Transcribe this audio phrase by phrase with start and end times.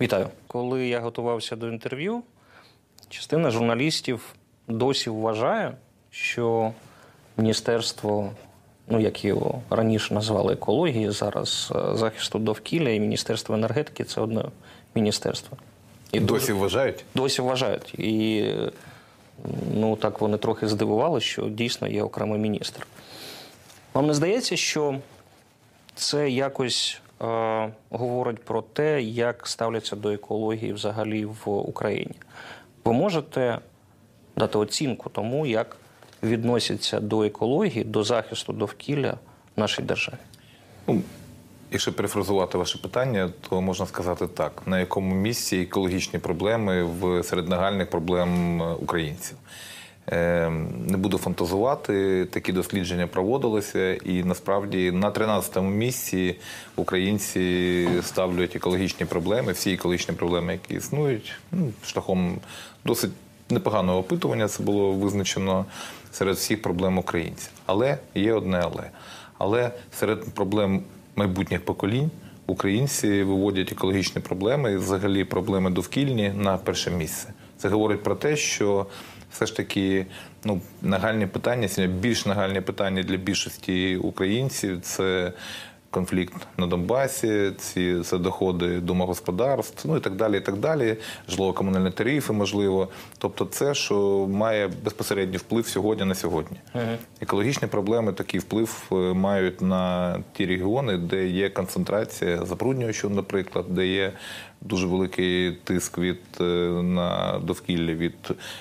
[0.00, 2.22] Вітаю Коли я готувався до інтерв'ю,
[3.08, 4.34] частина журналістів
[4.68, 5.74] досі вважає,
[6.10, 6.72] що
[7.36, 8.30] міністерство,
[8.88, 14.44] ну як його раніше назвали екології, зараз е, захисту довкілля і Міністерство енергетики це одне
[14.94, 15.56] міністерство.
[16.12, 17.04] І Досі вважають?
[17.14, 17.94] досі вважають.
[17.94, 18.44] І
[19.74, 22.86] ну так вони трохи здивувалися, що дійсно є окремий міністр.
[23.94, 24.98] Вам не здається, що
[25.94, 32.14] це якось е, говорить про те, як ставляться до екології взагалі в Україні?
[32.84, 33.58] Ви можете
[34.36, 35.76] дати оцінку тому, як
[36.22, 39.14] відносяться до екології, до захисту довкілля
[39.56, 40.16] нашій державі?
[40.86, 41.02] Ну,
[41.70, 47.48] якщо перефразувати ваше питання, то можна сказати так: на якому місці екологічні проблеми в серед
[47.48, 49.36] нагальних проблем е, українців.
[50.12, 50.50] Е,
[50.88, 56.36] Не буду фантазувати, такі дослідження проводилися, і насправді на 13-му місці
[56.76, 62.38] українці ставлять екологічні проблеми, всі екологічні проблеми, які існують, ну, шляхом
[62.84, 63.10] досить
[63.50, 64.48] непоганого опитування.
[64.48, 65.64] Це було визначено
[66.12, 67.50] серед всіх проблем українців.
[67.66, 68.90] Але є одне але.
[69.38, 70.82] Але серед проблем
[71.16, 72.10] майбутніх поколінь
[72.46, 77.28] українці виводять екологічні проблеми і взагалі проблеми довкільні на перше місце.
[77.58, 78.86] Це говорить про те, що
[79.30, 80.06] все ж таки
[80.44, 85.32] ну, нагальні питання, більш нагальні питання для більшості українців це
[85.96, 90.36] конфлікт на Донбасі, ці це доходи домогосподарств, ну і так далі.
[90.36, 90.96] і так далі,
[91.28, 92.88] Житлово-комунальні тарифи, можливо.
[93.18, 96.56] Тобто, це, що має безпосередній вплив сьогодні на сьогодні.
[97.20, 103.86] Екологічні проблеми такий вплив е, мають на ті регіони, де є концентрація забруднювачів, наприклад, де
[103.86, 104.12] є
[104.60, 106.44] дуже великий тиск від е,
[106.82, 108.14] на довкілля від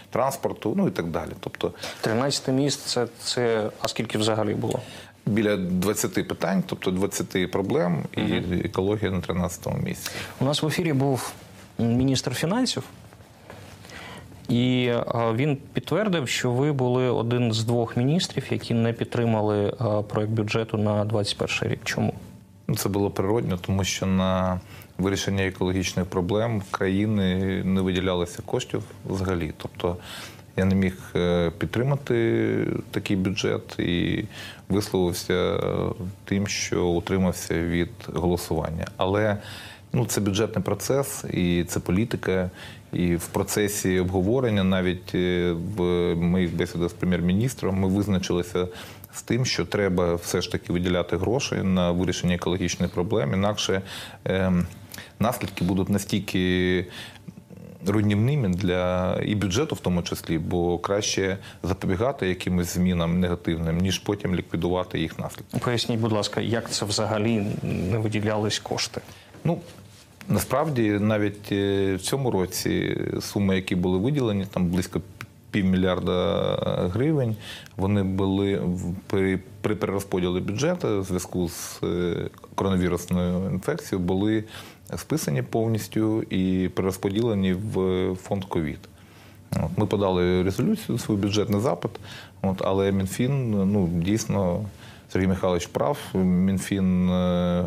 [0.10, 1.30] транспорту, ну і так далі.
[1.40, 4.82] Тобто 13 місць це, це а скільки взагалі було?
[5.26, 8.22] Біля 20 питань, тобто 20 проблем, і
[8.66, 10.12] екологія на 13-му місці.
[10.40, 11.34] У нас в ефірі був
[11.80, 12.84] міністр фінансів,
[14.50, 14.92] і
[15.36, 19.74] він підтвердив, що ви були один з двох міністрів, які не підтримали
[20.08, 21.80] проект бюджету на 2021 рік.
[21.84, 22.14] Чому?
[22.68, 24.60] Ну, Це було природньо, тому що на
[24.98, 29.54] вирішення екологічних проблем країни не виділялося коштів взагалі.
[29.58, 29.98] Тобто
[30.58, 34.24] я не міг е, підтримати такий бюджет і
[34.70, 35.60] висловився
[36.26, 38.88] тим, що утримався від голосування.
[38.98, 39.38] Але
[39.94, 42.50] ну, це бюджетний процес і це політика.
[42.94, 45.82] І в процесі обговорення, навіть е, в
[46.16, 48.68] моїх бесідах з прем'єр-міністром, ми визначилися
[49.14, 53.34] з тим, що треба все ж таки виділяти гроші на вирішення екологічних проблем.
[53.34, 53.82] Інакше
[54.26, 54.68] ем,
[55.20, 56.86] наслідки будуть настільки
[57.88, 64.36] руйнівними для і бюджету, в тому числі, бо краще запобігати якимось змінам негативним, ніж потім
[64.36, 65.58] ліквідувати їх наслідки.
[65.60, 69.02] Поясніть, будь ласка, як це взагалі не виділялись кошти?
[69.44, 69.60] Ну
[70.30, 75.02] насправді навіть е, в цьому році суми, які були виділені, там близько
[75.56, 77.36] півмільярда гривень,
[77.78, 78.62] вони були
[79.08, 84.44] при, при перерозподілі бюджету в зв'язку з е, коронавірусною інфекцією, були
[84.98, 88.80] списані повністю і перерозподілені в фонд ковід.
[89.78, 91.92] Ми подали резолюцію, свій бюджетний запит,
[92.42, 94.66] от, але Мінфін, ну дійсно,
[95.10, 95.98] Сергій Михайлович прав.
[96.14, 97.66] Мінфін е,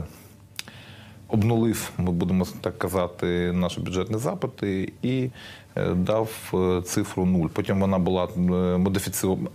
[1.29, 5.31] обнулив, ми будемо так казати, наші бюджетні запити і
[5.77, 7.49] е, дав е, цифру нуль.
[7.53, 8.41] Потім вона була е,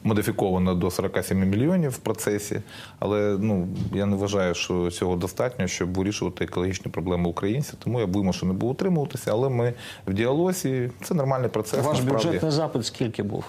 [0.03, 2.61] модифікована до 47 мільйонів в процесі,
[2.99, 7.75] але ну я не вважаю, що цього достатньо, щоб вирішувати екологічні проблеми українців.
[7.83, 9.73] Тому я вимушений був утримуватися, але ми
[10.07, 10.91] в діалозі.
[11.03, 11.85] Це нормальний процес.
[11.85, 12.27] Ваш насправді.
[12.27, 13.45] бюджетний запит скільки був?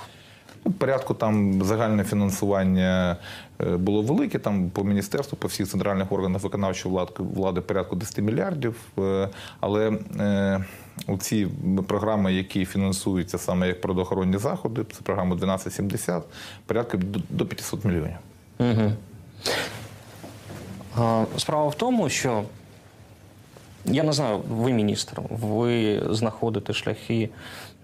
[0.64, 3.16] Ну, порядку там загальне фінансування
[3.60, 4.38] е, було велике.
[4.38, 8.76] Там по міністерству, по всіх центральних органах виконавчої влади, влади порядку 10 мільярдів.
[8.98, 9.28] Е,
[9.60, 9.90] Але
[10.20, 10.64] е,
[11.06, 11.48] у ці
[11.86, 16.22] програми, які фінансуються саме як природоохоронні заходи, це програма 1270,
[16.66, 18.16] порядку до- до 500 мільйонів.
[18.58, 18.92] Угу.
[21.36, 22.42] Справа в тому, що
[23.84, 27.28] я не знаю, ви міністр, ви знаходите шляхи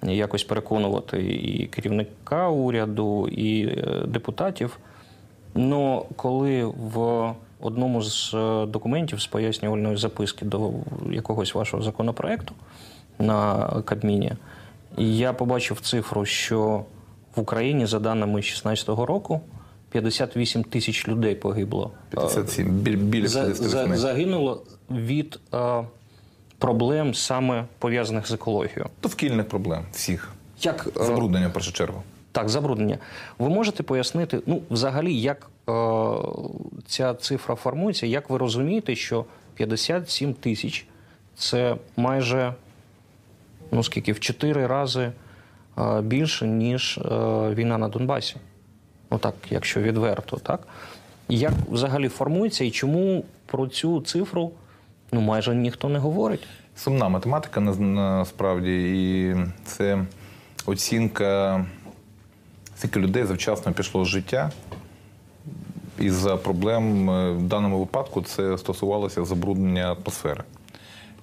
[0.03, 4.79] якось переконувати і керівника уряду, і е, депутатів.
[5.55, 7.31] Ну, коли в
[7.61, 10.71] одному з е, документів з пояснювальної записки до
[11.13, 12.55] якогось вашого законопроекту
[13.19, 14.33] на Кабміні,
[14.99, 16.85] я побачив цифру, що
[17.37, 19.41] в Україні, за даними 2016 року,
[19.91, 21.91] 58 тисяч людей погибло.
[22.11, 23.91] 57, біль- біля За, 58.
[23.91, 25.85] за, загинуло від е,
[26.61, 28.87] проблем саме пов'язаних з екологією.
[29.03, 30.33] Довкільних проблем всіх.
[30.63, 32.03] Як е, Забруднення в першу чергу.
[32.33, 32.99] так, забруднення.
[33.39, 35.73] Ви можете пояснити, ну, взагалі, як е,
[36.87, 39.25] ця цифра формується, як ви розумієте, що
[39.55, 40.87] 57 тисяч
[41.37, 42.55] це майже
[43.73, 45.13] ну скільки, в чотири рази
[45.79, 47.05] е, більше, ніж е,
[47.55, 48.37] війна на Донбасі.
[49.11, 50.69] Ну так, якщо відверто, так?
[51.29, 54.53] Як взагалі формується і чому про цю цифру
[55.13, 56.47] ну, майже ніхто не говорить?
[56.77, 60.05] Сумна математика насправді, і це
[60.67, 61.65] оцінка,
[62.77, 64.51] скільки людей завчасно пішло з життя.
[65.99, 70.45] Із-за проблем е, в даному випадку це стосувалося забруднення атмосфери.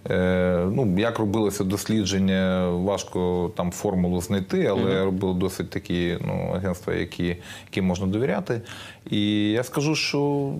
[0.09, 6.93] Е, ну, як робилося дослідження, важко там формулу знайти, але робили досить такі ну, агентства,
[6.93, 8.61] які, яким можна довіряти.
[9.09, 10.51] І я скажу, що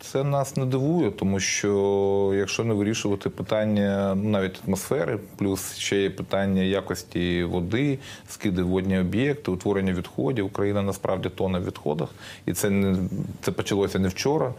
[0.00, 6.02] це нас не дивує, тому що якщо не вирішувати питання ну, навіть атмосфери, плюс ще
[6.02, 7.98] є питання якості води,
[8.28, 10.46] скиди водні об'єкти, утворення відходів.
[10.46, 12.08] Україна насправді тоне в відходах,
[12.46, 12.96] і це не
[13.40, 14.54] це почалося не вчора.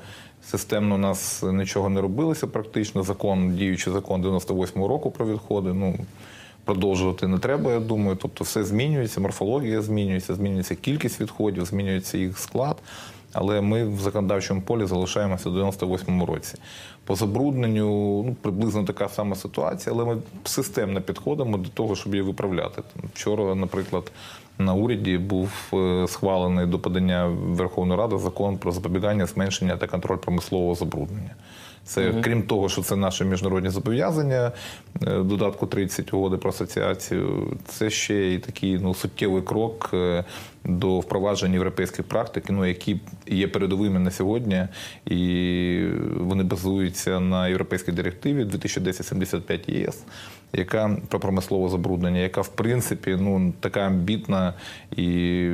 [0.46, 3.04] Системно у нас нічого не робилося практично.
[3.04, 5.74] Закон, діючий закон 98-го року про відходи.
[5.74, 5.96] Ну
[6.66, 8.18] продовжувати не треба, я думаю.
[8.22, 12.78] Тобто все змінюється, морфологія змінюється, змінюється кількість відходів, змінюється їх склад.
[13.34, 16.56] Але ми в законодавчому полі залишаємося в 98-му році.
[17.06, 17.86] По забрудненню
[18.24, 22.82] ну, приблизно така сама ситуація, але ми системно підходимо до того, щоб її виправляти.
[23.14, 24.12] Вчора, наприклад,
[24.58, 30.18] на уряді був е, схвалений до подання Верховної Ради закон про запобігання, зменшення та контроль
[30.18, 31.36] промислового забруднення.
[31.90, 34.52] Це крім того, що це наші міжнародні зобов'язання,
[35.04, 40.24] е, додатку 30 угоди про асоціацію, це ще й такий ну, суттєвий крок е,
[40.64, 44.68] до впровадження європейських практик, ну, які є передовими на сьогодні,
[45.06, 45.86] і
[46.18, 50.04] вони базуються на європейській директиві 2010-75 ЄС,
[50.54, 54.54] яка про промислове забруднення, яка в принципі ну така амбітна
[54.96, 55.50] і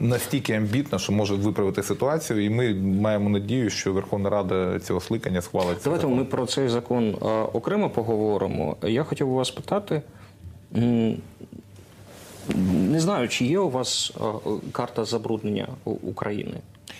[0.00, 2.44] настільки амбітна, що може виправити ситуацію.
[2.44, 5.78] І ми маємо надію, що Верховна Рада цього скликання схвалить.
[5.84, 6.18] Давайте закон.
[6.18, 8.76] ми про цей закон е, окремо поговоримо.
[8.82, 10.02] Я хотів у вас питати.
[12.64, 16.56] Не знаю, чи є у вас е, карта забруднення України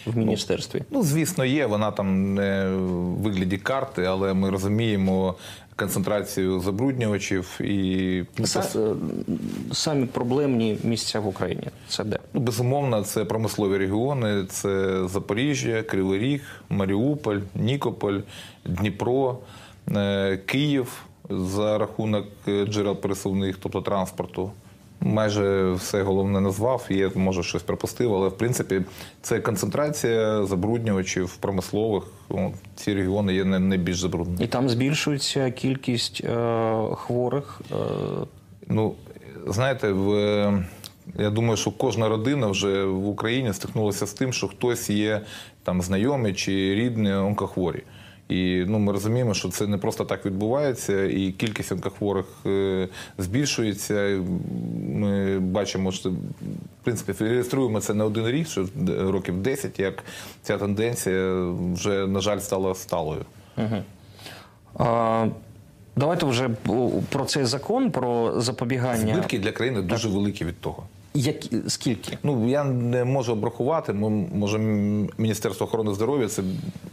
[0.06, 0.82] в міністерстві?
[0.90, 1.66] Ну, звісно, є.
[1.66, 5.34] Вона там не в вигляді карти, але ми розуміємо
[5.76, 8.96] концентрацію забруднювачів і ну, Са-
[9.72, 11.68] Самі проблемні місця в Україні.
[11.88, 12.18] Це де?
[12.34, 18.18] Ну, безумовно, це промислові регіони, це Запоріжжя, Кривий Ріг, Маріуполь, Нікополь,
[18.64, 19.38] Дніпро,
[19.96, 24.50] е, Київ за рахунок е, джерел пересувних, тобто транспорту.
[25.00, 28.82] Майже все головне назвав, є, може щось пропустив, але в принципі
[29.22, 32.04] це концентрація забруднювачів промислових.
[32.74, 34.44] Ці регіони є найбільш забруднені.
[34.44, 36.36] І там збільшується кількість е,
[36.94, 37.60] хворих.
[37.72, 37.74] Е,
[38.70, 38.94] Ну,
[39.46, 40.08] знаєте, в,
[41.18, 45.20] я думаю, що кожна родина вже в Україні стикнулася з тим, що хтось є
[45.62, 47.82] там знайомий чи рідний онкохворі.
[48.28, 52.88] І ну, ми розуміємо, що це не просто так відбувається, і кількість онкохворих е,
[53.18, 54.20] збільшується.
[54.94, 56.14] Ми бачимо, що в
[56.84, 58.66] принципі реєструємо це не один рік, що
[58.98, 60.04] років 10, як
[60.42, 63.24] ця тенденція вже, на жаль, стала сталою.
[64.80, 65.30] е,
[65.96, 66.48] давайте вже
[67.08, 69.14] про цей закон про запобігання.
[69.14, 70.82] Збитки для країни дуже великі від того.
[71.14, 72.18] Які, скільки?
[72.22, 73.92] Ну я не можу обрахувати.
[73.92, 74.58] Мо- Може,
[75.18, 76.42] Міністерство охорони здоров'я це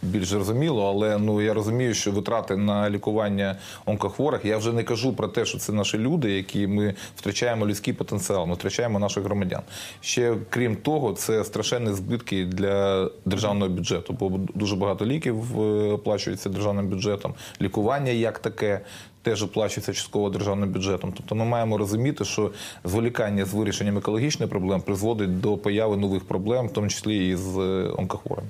[0.01, 3.55] більш зрозуміло, але ну я розумію, що витрати на лікування
[3.85, 4.45] онкохворих.
[4.45, 8.45] Я вже не кажу про те, що це наші люди, які ми втрачаємо людський потенціал,
[8.47, 9.61] ми втрачаємо наших громадян.
[10.01, 16.49] Ще крім того, це страшенні збитки для державного бюджету, бо дуже багато ліків е, оплачується
[16.49, 18.81] державним бюджетом, лікування як таке
[19.25, 21.13] теж оплачується частково державним бюджетом.
[21.17, 22.51] Тобто ми маємо розуміти, що
[22.83, 27.57] зволікання з вирішенням екологічних проблем призводить до появи нових проблем, в тому числі і з
[27.57, 28.49] е, онкохворими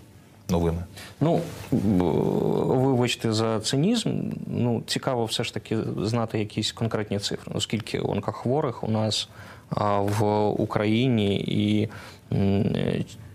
[0.49, 0.83] новими.
[1.21, 1.41] Ну,
[1.71, 4.09] вибачте за цинізм.
[4.47, 7.51] Ну, цікаво все ж таки знати якісь конкретні цифри.
[7.53, 9.29] Ну, скільки онкохворих у нас
[9.99, 11.89] в Україні і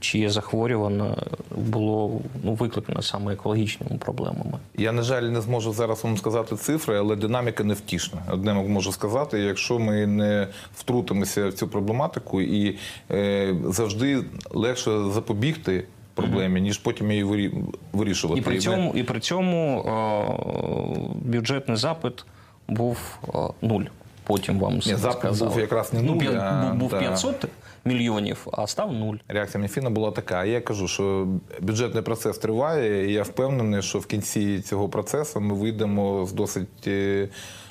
[0.01, 1.17] чиє захворювання
[1.57, 4.59] було ну, викликано саме екологічними проблемами.
[4.79, 8.23] Я, на жаль, не зможу зараз вам сказати цифри, але динаміка невтішна.
[8.31, 12.79] Одне можу сказати, якщо ми не втрутимося в цю проблематику, і
[13.11, 18.41] е, завжди легше запобігти проблемі, ніж потім її вирі- вирішувати.
[18.41, 22.25] І при цьому, і при цьому е, бюджетний запит
[22.69, 22.99] був
[23.35, 23.85] е, нуль.
[24.25, 25.51] Потім вам Ні, запит сказали.
[25.51, 27.45] був якраз не Ну, нуль, п'я- а, був, був 500
[27.85, 29.17] мільйонів, а став нуль.
[29.29, 30.45] Реакція Мінфіна була така.
[30.45, 31.29] Я кажу, що
[31.61, 36.87] бюджетний процес триває, і я впевнений, що в кінці цього процесу ми вийдемо з досить
[36.87, 37.29] е,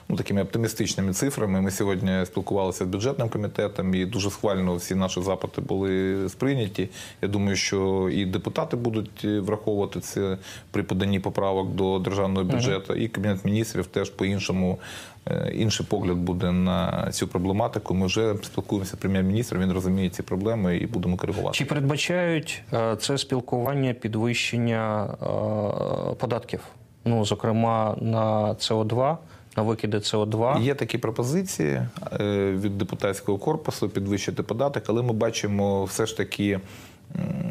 [0.10, 1.62] ну, такими оптимістичними цифрами.
[1.62, 6.90] Ми сьогодні спілкувалися з бюджетним комітетом, і дуже схвально всі наші запити були сприйняті.
[7.22, 10.38] Я думаю, що і депутати будуть враховувати це
[10.72, 14.80] при поданні поправок до державного бюджету, і кабінет міністрів теж по-іншому.
[15.18, 15.19] е,
[15.54, 17.94] Інший погляд буде на цю проблематику.
[17.94, 19.62] Ми вже спілкуємося з прем'єр-міністром.
[19.62, 21.58] Він розуміє ці проблеми і будемо керувати.
[21.58, 26.60] Чи передбачають е, це спілкування підвищення е, податків?
[27.06, 29.18] Ну, зокрема, на СО2,
[29.58, 30.62] на викиди СО2?
[30.62, 31.82] Є такі пропозиції
[32.20, 36.60] е, від депутатського корпусу підвищити податок, але ми бачимо все ж таки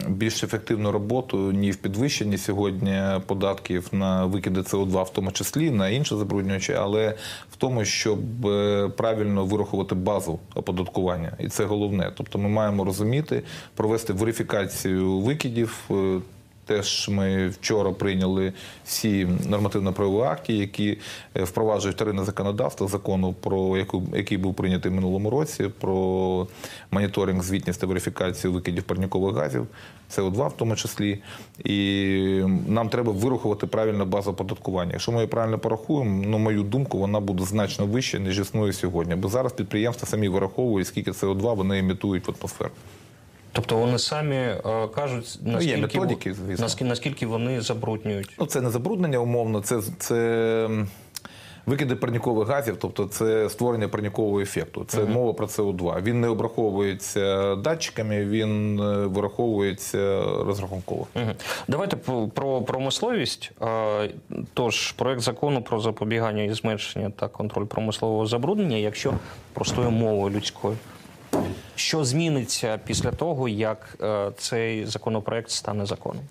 [0.09, 5.89] більш ефективну роботу ні в підвищенні сьогодні податків на викиди СО2, в тому числі на
[5.89, 7.15] інші забруднювачі, але
[7.53, 12.13] в тому, щоб е, правильно вирахувати базу оподаткування, і це головне.
[12.17, 13.43] Тобто, ми маємо розуміти,
[13.75, 15.91] провести верифікацію викидів.
[16.69, 18.53] Теж ми вчора прийняли
[18.85, 20.99] всі нормативно-правові акти, які
[21.37, 26.47] е, впроваджують вторинне законодавство закону, про яку який був прийнятий в минулому році, про
[26.91, 29.67] моніторинг, звітність та верифікацію викидів парнікових газів,
[30.17, 31.19] СО2 в тому числі.
[31.65, 34.93] І нам треба вирахувати правильно базу оподаткування.
[34.93, 39.15] Якщо ми її правильно порахуємо, на мою думку, вона буде значно вища, ніж існує сьогодні.
[39.15, 42.71] Бо зараз підприємства самі вираховують, скільки СО2 вони емітують в атмосферу.
[43.53, 44.63] Тобто вони самі е,
[44.95, 46.65] кажуть, Ну, є наскільки, методики, звісно.
[46.65, 48.31] наскільки, наскільки вони забруднюють.
[48.39, 50.69] Ну, це не забруднення умовно, це, це
[51.67, 54.85] викиди парнікових газів, тобто це створення парнікового ефекту.
[54.89, 56.03] Це мова про СО2.
[56.03, 61.07] Він не обраховується датчиками, він е, вираховується розрахунково.
[61.15, 61.33] Мгм.
[61.69, 63.53] Давайте про- про промисловість.
[63.63, 64.11] Е,
[64.55, 69.13] Тож, проект закону про запобігання і зменшення та контроль промислового забруднення, якщо
[69.53, 70.77] простою мовою людською.
[71.75, 76.23] Що зміниться після того, як е, цей законопроект стане законом?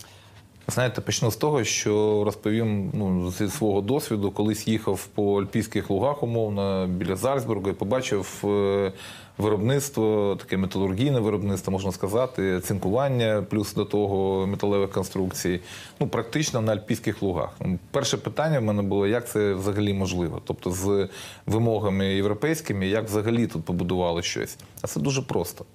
[0.68, 6.24] Знаєте, почну з того, що розповім ну, зі свого досвіду, колись їхав по Альпійських лугах,
[6.24, 8.92] умовно, біля Зальцбурга, і побачив е,
[9.38, 15.60] виробництво, таке металургійне виробництво, можна сказати, цинкування, плюс до того металевих конструкцій.
[16.00, 17.50] Ну, практично на Альпійських лугах.
[17.60, 20.42] Ну, Перше питання в мене було, як це взагалі можливо?
[20.46, 21.10] Тобто, з
[21.46, 24.58] вимогами європейськими, як взагалі тут побудували щось?
[24.82, 25.66] А це дуже просто.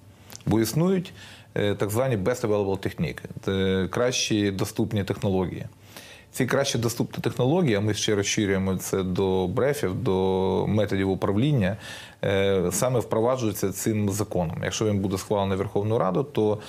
[0.45, 1.13] Бо існують
[1.55, 3.23] е, так звані best available техніки,
[3.89, 5.65] кращі доступні технології.
[6.33, 11.77] Ці кращі доступні технології, а ми ще розширюємо це до брефів, до методів управління,
[12.71, 14.57] саме впроваджуються цим законом.
[14.63, 16.59] Якщо він буде схвалений Верховною Радою, то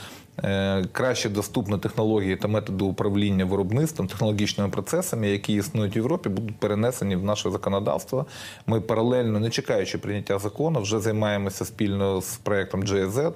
[0.45, 6.57] е, краще доступні технології та методи управління виробництвом, технологічними процесами, які існують в Європі, будуть
[6.57, 8.27] перенесені в наше законодавство.
[8.67, 13.33] Ми паралельно, не чекаючи прийняття закону, вже займаємося спільно з проектом GIZ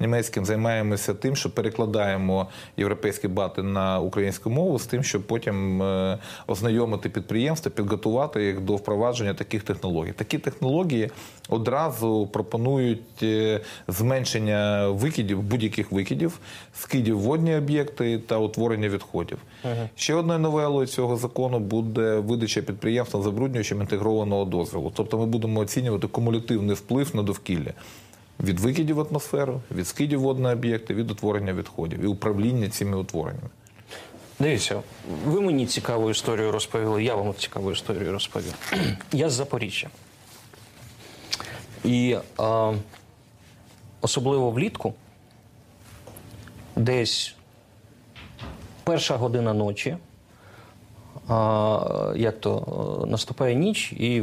[0.00, 2.46] німецьким, займаємося тим, що перекладаємо
[2.76, 8.76] європейські бати на українську мову з тим, щоб потім е, ознайомити підприємства, підготувати їх до
[8.76, 10.12] впровадження таких технологій.
[10.12, 11.10] Такі технології
[11.48, 16.38] одразу пропонують е, зменшення викидів, будь-яких викидів,
[16.74, 19.38] скидів водні об'єкти та утворення відходів.
[19.96, 24.92] Ще одною новелою цього закону буде видача підприємствам забруднюючим інтегрованого дозволу.
[24.94, 27.72] Тобто ми будемо оцінювати кумулятивний вплив на довкілля.
[28.44, 32.96] Від викидів в атмосферу, від скидів в водні об'єкти, від утворення відходів і управління цими
[32.96, 33.48] утвореннями.
[34.40, 34.82] Дивіться,
[35.26, 38.54] ви мені цікаву історію розповіли, я вам цікаву історію розповів.
[39.12, 39.88] Я з Запоріжжя.
[41.84, 42.72] І а,
[44.00, 44.94] особливо влітку,
[46.76, 47.34] десь
[48.84, 49.96] перша година ночі,
[51.28, 54.22] а, як то е, наступає ніч і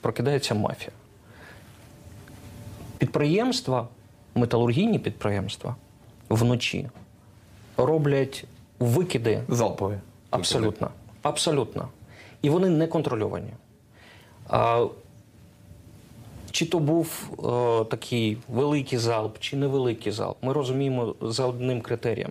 [0.00, 0.92] прокидається мафія.
[2.98, 3.88] Підприємства,
[4.34, 5.76] металургійні підприємства
[6.28, 6.88] вночі
[7.76, 8.44] роблять
[8.78, 9.98] викиди Залпові.
[10.30, 10.90] Абсолютно.
[11.22, 11.88] Абсолютно.
[12.42, 13.50] І вони не контрольовані.
[14.48, 14.86] А,
[16.50, 22.30] чи то був е, такий великий залп, чи невеликий залп, ми розуміємо за одним критерієм: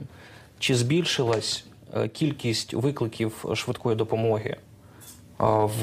[0.60, 4.58] чи збільшилась е, кількість викликів швидкої допомоги е,
[5.80, 5.82] в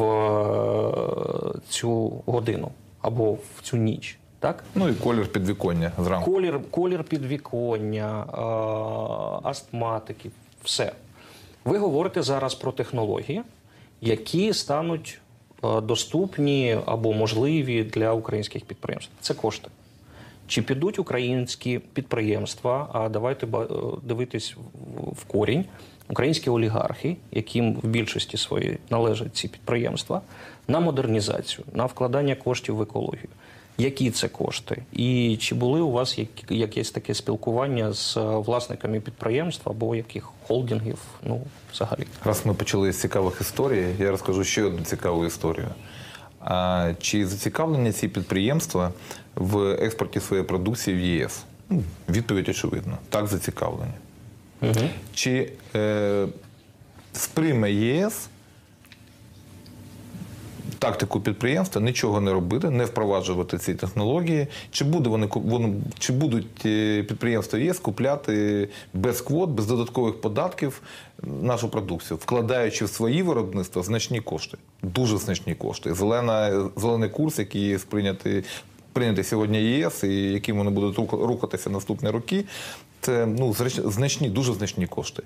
[1.68, 4.18] цю годину або в цю ніч.
[4.38, 4.64] Так?
[4.74, 6.32] Ну і колір підвіконня зранку.
[6.32, 8.26] Колір, колір підвіконня,
[9.42, 10.30] астматики,
[10.64, 10.92] все.
[11.64, 13.42] Ви говорите зараз про технології,
[14.00, 15.20] які стануть
[15.62, 19.12] доступні або можливі для українських підприємств.
[19.20, 19.68] Це кошти.
[20.46, 23.66] Чи підуть українські підприємства, а давайте е,
[24.02, 24.56] дивитись
[25.12, 25.64] в корінь,
[26.08, 30.20] українські олігархи, яким в більшості своїй належать ці підприємства,
[30.68, 33.28] на модернізацію, на вкладання коштів в екологію.
[33.78, 34.82] Які це кошти?
[34.92, 36.18] І чи були у вас
[36.48, 40.98] якесь таке спілкування з е, власниками підприємств або яких холдингів?
[41.22, 41.42] Ну,
[41.72, 42.06] взагалі.
[42.24, 45.68] Раз ми почали з цікавих історій, я розкажу ще одну цікаву історію.
[46.40, 48.92] А чи зацікавлені ці підприємства
[49.34, 51.44] в експорті своєї продукції в ЄС?
[51.70, 52.98] Ну, відповідь очевидна.
[53.08, 53.92] Так, зацікавлені.
[55.14, 56.26] Чи е,
[57.12, 58.28] сприйме ЄС
[60.78, 64.46] тактику підприємства нічого не робити, не впроваджувати ці технології.
[64.70, 70.80] Чи буде вони чи будуть е, підприємства ЄС купляти без квот, без додаткових податків
[71.42, 75.94] нашу продукцію, вкладаючи в свої виробництва значні кошти, дуже значні кошти.
[75.94, 78.44] Зелена зелений курс, який сприйнятий.
[78.92, 82.44] Прийняти сьогодні ЄС, і яким вони будуть рухатися наступні роки,
[83.00, 83.54] це ну
[83.84, 85.22] значні, дуже значні кошти.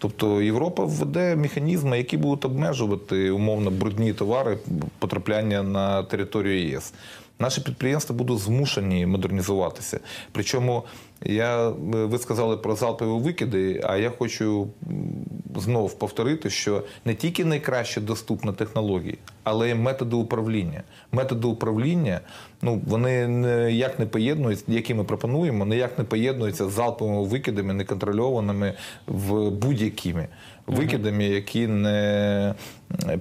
[0.00, 4.58] Тобто Європа введе механізми, які будуть обмежувати умовно брудні товари
[4.98, 6.92] потрапляння на територію ЄС.
[7.38, 10.00] Наші підприємства будуть змушені модернізуватися.
[10.32, 10.82] Причому
[11.24, 15.12] я ви сказали про залпові викиди, а я хочу м,
[15.56, 20.82] знов повторити, що не тільки найкраще доступні технології, але й методи управління.
[21.12, 22.20] Методи управління
[22.62, 28.74] ну вони ніяк не поєднуються, які ми пропонуємо, ніяк не поєднуються з залповими викидами, неконтрольованими
[29.06, 30.28] в будь-якими
[30.66, 32.54] викидами, які не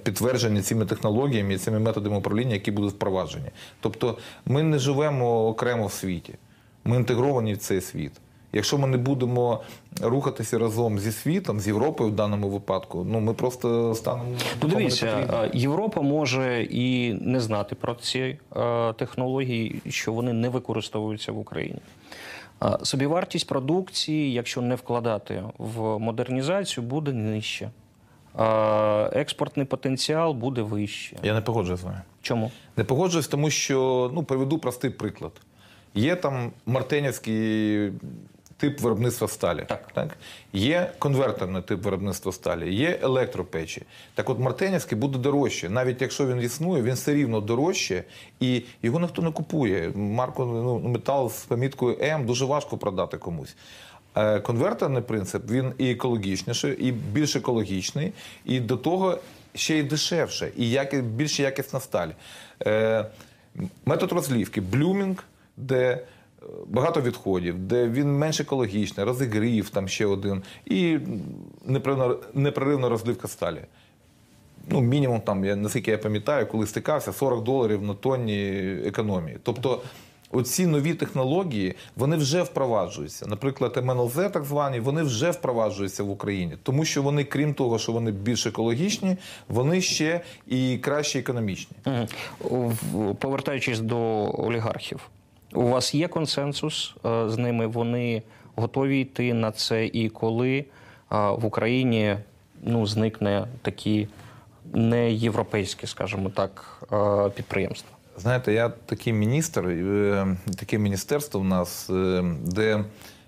[0.03, 3.49] підтверджені цими технологіями і цими методами управління, які будуть впроваджені.
[3.79, 6.33] Тобто ми не живемо окремо в світі,
[6.89, 8.11] ми інтегровані в цей світ.
[8.53, 9.61] Якщо ми не будемо
[10.01, 14.29] рухатися разом зі світом, з Європою в даному випадку, ну ми просто станемо
[14.61, 18.19] Ну, дивіться, Європа може і не знати про ці
[18.55, 21.79] е, технології, що вони не використовуються в Україні.
[22.63, 27.69] Е, Собівартість продукції, якщо не вкладати в модернізацію, буде нижче.
[29.13, 31.17] Експортний потенціал буде вище.
[31.23, 32.01] Я не погоджуюсь з вами.
[32.21, 32.51] Чому?
[32.77, 35.31] Не погоджуюсь, тому що ну приведу простий приклад.
[35.95, 37.91] Є там мартенівський
[38.59, 39.65] тип виробництва сталі.
[39.93, 40.17] Так.
[40.53, 43.81] Є конвертерний тип виробництва сталі, є електропечі.
[44.15, 45.69] Так от Мартенівський буде дорожче.
[45.69, 48.03] Навіть якщо він існує, він все рівно дорожче,
[48.39, 49.91] і його ніхто не купує.
[49.95, 53.55] Марко ну, метал з поміткою М дуже важко продати комусь.
[54.15, 58.13] Е, Конвертерний принцип він і екологічніший, і більш екологічний,
[58.45, 59.17] і до того
[59.55, 62.09] ще й дешевше, і яки, більш якісна сталь.
[62.65, 63.05] Е,
[63.85, 65.23] метод розлівки, блюмінг,
[65.59, 70.99] де е, багато відходів, де він менш екологічний, розігрів, там ще один, і
[72.33, 73.61] непреривна, розливка сталі.
[74.67, 78.49] Ну, мінімум, там, я, наскільки я пам'ятаю, коли стикався, 40 доларів на тонні
[78.85, 79.37] економії.
[79.43, 79.81] Тобто,
[80.31, 83.25] оці нові технології вони вже впроваджуються.
[83.27, 87.91] Наприклад, МНЛЗ, так звані, вони вже впроваджуються в Україні, тому що вони, крім того, що
[87.91, 89.17] вони більш екологічні,
[89.47, 91.77] вони ще і краще економічні.
[93.19, 93.99] Повертаючись до
[94.37, 95.09] олігархів,
[95.53, 97.67] у вас є консенсус е, з ними?
[97.67, 98.21] Вони
[98.55, 100.65] готові йти на це, і коли е,
[101.11, 102.17] в Україні
[102.61, 104.07] ну, зникне такі
[104.73, 107.91] неєвропейські, скажімо так, е, підприємства?
[108.17, 109.61] Знаєте, я такий міністр,
[110.57, 111.89] таке міністерство в нас,
[112.43, 112.83] де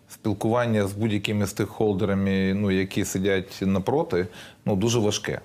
[0.10, 4.28] спілкування з будь-якими стейкхолдерами, ну, які сидять напроти,
[4.66, 5.42] ну, дуже важке.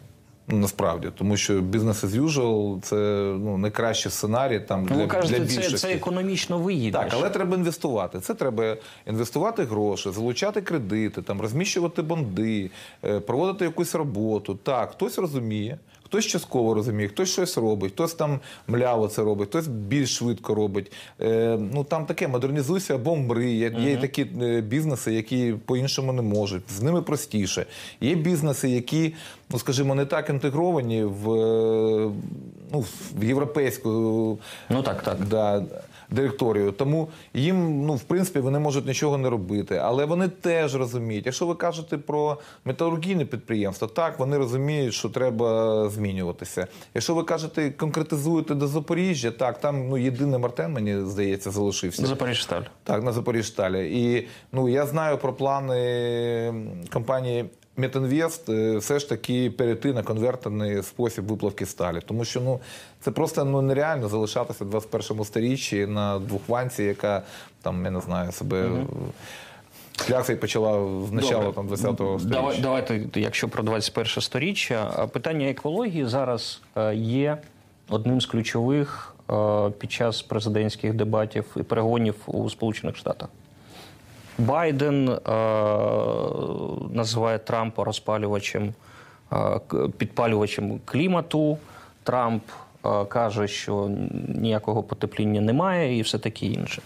[0.49, 2.97] Насправді, тому що бізнес as usual– це
[3.39, 5.71] ну, найкращий сценарій там Ну, для, кажете, для більшості.
[5.73, 7.01] це, це економічно вигідно.
[7.01, 8.21] Так, але треба інвестувати.
[8.21, 12.71] Це треба інвестувати гроші, залучати кредити, там розміщувати бонди,
[13.05, 14.59] е, проводити якусь роботу.
[14.63, 19.67] Так, хтось розуміє, хтось частково розуміє, хтось щось робить, хтось там мляво це робить, хтось
[19.67, 20.93] більш швидко робить.
[21.21, 23.51] Е, ну там таке модернізуйся або мри.
[23.51, 26.63] Є, є і такі е, бізнеси, які по-іншому не можуть.
[26.71, 27.67] З ними простіше.
[28.01, 29.15] Є бізнеси, які,
[29.51, 32.11] ну скажімо, не так інтегровані в, е,
[32.73, 32.85] ну,
[33.19, 33.91] в європейську
[34.71, 35.19] Ну так, так.
[35.29, 35.65] да,
[36.11, 36.73] директорію.
[36.73, 39.77] Тому їм, ну, в принципі, вони можуть нічого не робити.
[39.77, 41.27] Але вони теж розуміють.
[41.27, 46.67] Якщо ви кажете про металургійне підприємство, так вони розуміють, що треба змінюватися.
[46.95, 52.03] Якщо ви кажете, конкретизуєте до Запоріжжя, так там ну єдиний Мартен, мені здається, залишився.
[52.03, 52.63] на Запоріжсталь.
[52.85, 54.01] Так, на Запоріжсталі.
[54.03, 56.55] І ну я знаю про плани
[56.93, 57.45] компанії
[57.77, 62.01] Метінвест е, все ж таки перейти на конвертерний спосіб виплавки сталі.
[62.07, 62.61] Тому що ну
[63.01, 67.23] це просто ну нереально залишатися в 21 сторіччі на двохванці, яка
[67.63, 68.71] там я не знаю себе.
[70.07, 72.41] Шлях цей почала з начала там 20-го сторіччя.
[72.41, 77.39] Давай, давайте, якщо про 21 сторіччя, питання екології зараз е, є
[77.89, 83.29] одним з ключових е, під час президентських дебатів і перегонів у Сполучених Штатах.
[84.39, 85.19] Байден е,
[86.91, 88.75] називає Трампа розпалювачем,
[89.33, 89.61] е,
[89.99, 91.59] підпалювачем клімату.
[92.03, 92.43] Трамп
[92.85, 93.91] е, каже, що
[94.29, 96.83] ніякого потепління немає і все таке інше.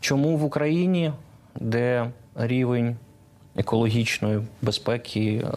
[0.00, 1.12] Чому в Україні,
[1.54, 2.96] де рівень
[3.56, 5.48] екологічної безпеки е,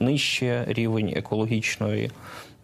[0.00, 2.10] нижче, рівень екологічної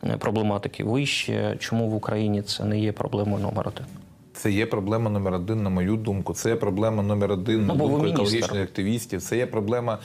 [0.05, 1.57] е, проблематики вище.
[1.59, 3.87] Чому в Україні це не є проблемою номер один?
[4.35, 6.35] Це є проблема номер один, на мою думку.
[6.35, 9.23] Це є проблема номер один на Ну, думку екологічних активістів.
[9.23, 9.99] Це є проблема.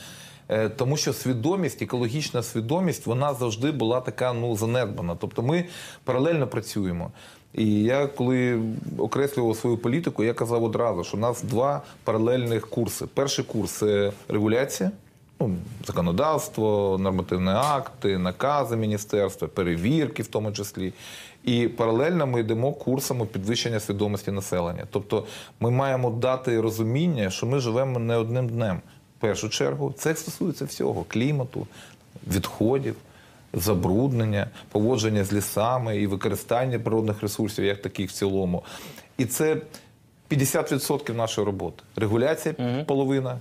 [0.48, 5.16] е, Тому що свідомість, екологічна свідомість, вона завжди була така ну занедбана.
[5.20, 5.64] Тобто ми
[6.04, 7.10] паралельно працюємо.
[7.54, 8.60] І я коли
[8.98, 13.06] окреслював свою політику, я казав одразу, що у нас два паралельних курси.
[13.14, 14.90] Перший курс це регуляція,
[15.40, 20.92] ну, законодавство, нормативні акти, накази міністерства, перевірки в тому числі.
[21.44, 24.86] І паралельно ми йдемо курсами підвищення свідомості населення.
[24.90, 25.26] Тобто
[25.60, 28.80] ми маємо дати розуміння, що ми живемо не одним днем.
[29.18, 31.66] В першу чергу це стосується всього клімату,
[32.26, 32.96] відходів,
[33.52, 38.62] забруднення, поводження з лісами і використання природних ресурсів як таких в цілому.
[39.18, 39.56] І це
[40.30, 41.82] 50% нашої роботи.
[41.96, 42.54] Регуляція
[42.86, 43.38] половина.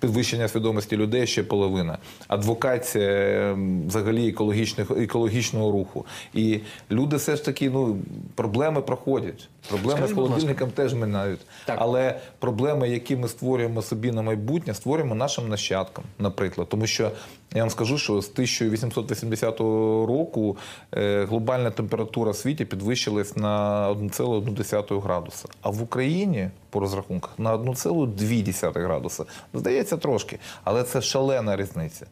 [0.00, 1.98] Підвищення свідомості людей ще половина.
[2.28, 6.06] Адвокація ем, взагалі екологічних, екологічного руху.
[6.34, 6.60] І
[6.90, 7.98] люди все ж таки, ну,
[8.34, 9.48] проблеми проходять.
[9.68, 11.40] Проблеми Скажіть, з холодильником теж минають.
[11.66, 11.76] Так.
[11.80, 16.68] Але проблеми, які ми створюємо собі на майбутнє, створюємо нашим нащадкам, наприклад.
[16.68, 17.10] Тому що
[17.54, 20.56] я вам скажу, що з 1880 року
[20.94, 25.48] е, глобальна температура в світі підвищилась на 1,1 градуса.
[25.62, 29.24] А в Україні, по розрахунках, на 1,2 градуса.
[29.54, 32.06] Здається, трошки, але це шалена різниця.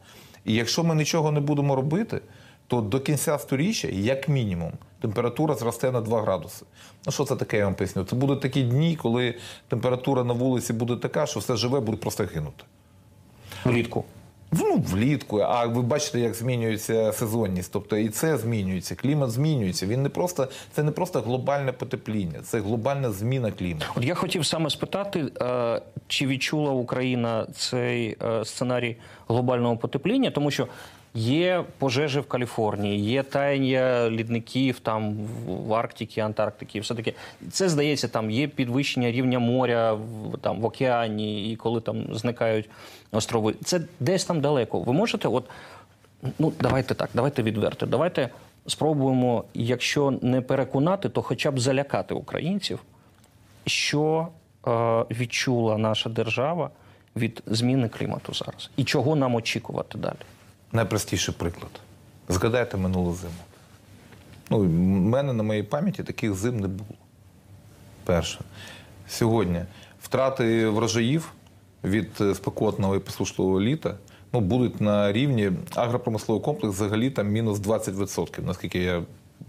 [0.45, 2.21] І якщо ми нічого не будемо робити,
[2.67, 4.71] то до кінця сторіччя, як мінімум,
[5.01, 6.65] температура зросте на 2 градуси.
[7.05, 8.03] Ну що це таке, я вам поясню?
[8.03, 9.35] Це будуть такі дні, коли
[9.67, 12.63] температура на вулиці буде така, що все живе буде просто гинути.
[13.65, 14.05] Влітку.
[14.51, 17.71] Ну, влітку, а ви бачите, як змінюється сезонність.
[17.73, 19.85] Тобто і це змінюється, клімат змінюється.
[19.85, 23.85] Він не просто це не просто глобальне потепління, це глобальна зміна клімату.
[23.95, 30.51] От я хотів саме спитати, е, чи відчула Україна цей е, сценарій глобального потепління, тому
[30.51, 30.67] що
[31.13, 35.13] є пожежі в Каліфорнії, є таяння лідників там
[35.47, 37.13] в- Арктиці, Антарктиці, все таке.
[37.51, 42.69] Це здається, там є підвищення рівня моря в там в океані, і коли там зникають
[43.11, 43.55] острови.
[43.63, 44.79] Це десь там далеко.
[44.79, 45.43] Ви можете, от
[46.39, 47.85] ну давайте так, давайте відверто.
[47.85, 48.29] Давайте
[48.67, 52.79] спробуємо, якщо не переконати, то хоча б залякати українців
[53.65, 54.27] що
[54.67, 54.71] е,
[55.11, 56.69] відчула наша держава
[57.15, 60.15] від зміни клімату зараз, і чого нам очікувати далі?
[60.73, 61.71] Найпростіший приклад.
[62.29, 63.33] Згадайте минулу зиму.
[64.49, 64.69] Ну, в
[65.09, 66.95] мене на моїй пам'яті таких зим не було.
[68.03, 68.39] Перше.
[69.07, 69.61] Сьогодні
[70.01, 71.31] втрати врожаїв
[71.83, 73.95] від е, спекотного і посушливого літа
[74.33, 79.03] ну, будуть на рівні агропромисловий комплекс взагалі там мінус 20%, наскільки я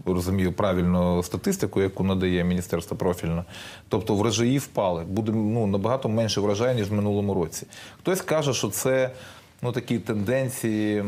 [0.05, 3.43] розумію правильно статистику, яку надає міністерство профільне.
[3.89, 5.03] Тобто врожаї впали.
[5.03, 7.67] Буде ну, набагато менше врожаю, ніж в минулому році.
[7.99, 9.11] Хтось каже, що це
[9.61, 11.03] ну, такі тенденції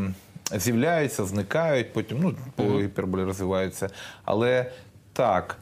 [0.52, 3.90] з'являються, зникають, потім ну, по гіперболі розвиваються.
[4.26, 4.72] Але
[5.14, 5.58] так,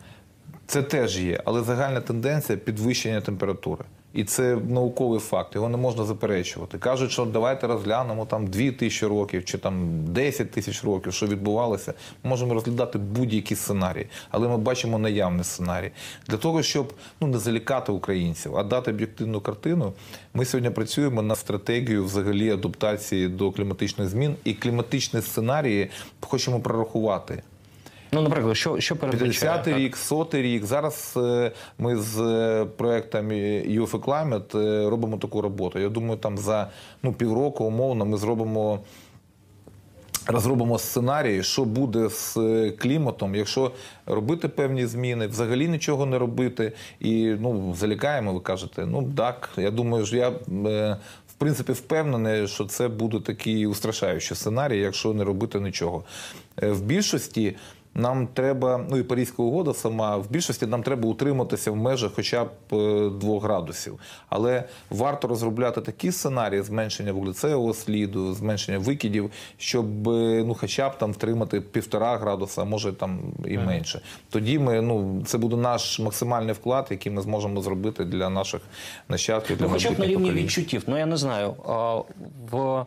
[0.67, 3.83] це теж є, але загальна тенденція підвищення температури.
[4.13, 6.77] І це науковий факт, його не можна заперечувати.
[6.77, 11.93] Кажуть, що давайте розглянемо там 2 тисячі років чи там 10 тисяч років, що відбувалося.
[12.23, 15.91] Ми можемо розглядати будь-які сценарії, але ми бачимо наявний сценарій.
[16.27, 19.93] Для того, щоб ну, не залякати українців, а дати об'єктивну картину,
[20.33, 25.89] ми сьогодні працюємо над стратегією взагалі адаптації до кліматичних змін і кліматичні сценарії
[26.21, 27.43] хочемо прорахувати.
[28.13, 29.51] Ну, наприклад, що, що передбачає?
[29.51, 30.65] 50-й рік, 100-й рік.
[30.65, 33.35] Зараз е, ми з е, проектами
[33.67, 35.79] UFO Climate е, робимо таку роботу.
[35.79, 36.69] Я думаю, там за
[37.03, 38.79] ну, півроку умовно ми зробимо.
[40.27, 42.33] Розробимо сценарії, що буде з
[42.79, 43.71] кліматом, якщо
[44.05, 48.33] робити певні зміни, взагалі нічого не робити, і ну залякаємо.
[48.33, 49.49] Ви кажете, ну так.
[49.57, 50.29] Я думаю, що я
[51.27, 56.03] в принципі впевнений, що це буде такий устрашаючий сценарій, якщо не робити нічого.
[56.57, 57.55] В більшості
[57.95, 62.43] нам треба, ну і Паризька угода сама, в більшості нам треба утриматися в межах хоча
[62.43, 62.49] б
[63.19, 63.99] 2 градусів.
[64.29, 70.97] Але варто розробляти такі сценарії зменшення вуглецевого сліду, зменшення викидів, щоб е, ну, хоча б
[70.97, 74.01] там втримати півтора градуса, а може там і менше.
[74.29, 78.61] Тоді ми, ну, це буде наш максимальний вклад, який ми зможемо зробити для наших
[79.09, 80.43] нащадків, для Ну, хоча б на рівні поколінь.
[80.43, 80.83] відчуттів.
[80.87, 81.53] Ну я не знаю.
[81.67, 82.01] а,
[82.51, 82.85] В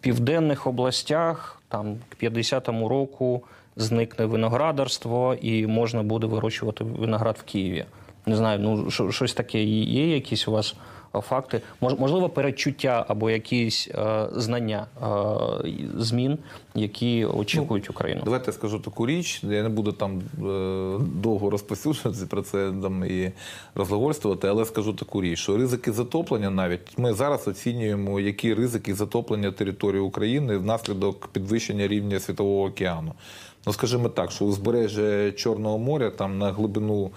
[0.00, 3.42] південних областях там к 50-му року
[3.78, 7.84] зникне виноградарство і можна буде вирощувати виноград в Києві.
[8.26, 10.74] Не знаю, ну що- щось таке є якісь у вас
[11.14, 16.38] факти, мож, можливо, передчуття або якісь е, знання е, змін,
[16.74, 18.20] які очікують Україну.
[18.24, 19.40] Давайте я скажу таку річ.
[19.44, 23.32] Я не буду там е, довго розпосюджуватися про це там і
[23.74, 29.52] розглагольствувати, але скажу таку річ, що ризики затоплення навіть ми зараз оцінюємо, які ризики затоплення
[29.52, 33.12] території України внаслідок підвищення рівня світового океану.
[33.68, 37.10] Ну, скажімо так, що узбережжя Чорного моря там на глибину.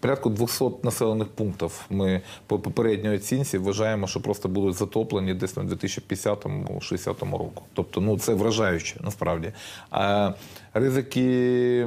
[0.00, 5.62] Порядку 200 населених пунктів ми по попередній оцінці вважаємо, що просто будуть затоплені десь на
[5.62, 7.62] 2050-60 року.
[7.72, 9.52] Тобто, ну це вражаюче насправді.
[9.90, 10.32] А
[10.74, 11.86] ризики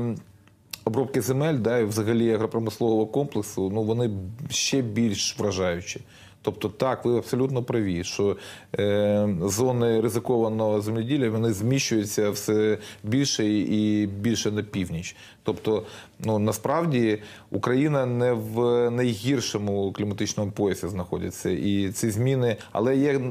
[0.85, 4.09] обробки земель, да, і взагалі агропромислового комплексу, ну вони
[4.49, 6.01] ще більш вражаючі.
[6.47, 8.37] Тобто, так, ви абсолютно праві, що
[8.79, 15.15] е, зони ризикованого земледілля вони зміщуються все більше і більше на північ.
[15.43, 15.83] Тобто,
[16.19, 23.21] ну насправді Україна не в найгіршому кліматичному поясі знаходиться, і ці зміни, але є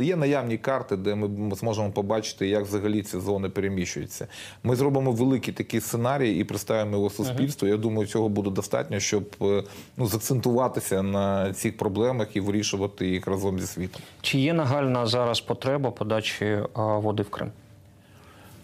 [0.00, 4.26] є наявні карти, де ми зможемо побачити, як взагалі ці зони переміщуються.
[4.62, 7.68] Ми зробимо великий такий сценарій і представимо його суспільству.
[7.68, 9.62] Я думаю, цього буде достатньо, щоб е,
[9.96, 14.02] ну закцентуватися на цих проблемах і вирішувати їх разом зі світом.
[14.20, 17.50] Чи є нагальна зараз потреба подачі е, води в Крим?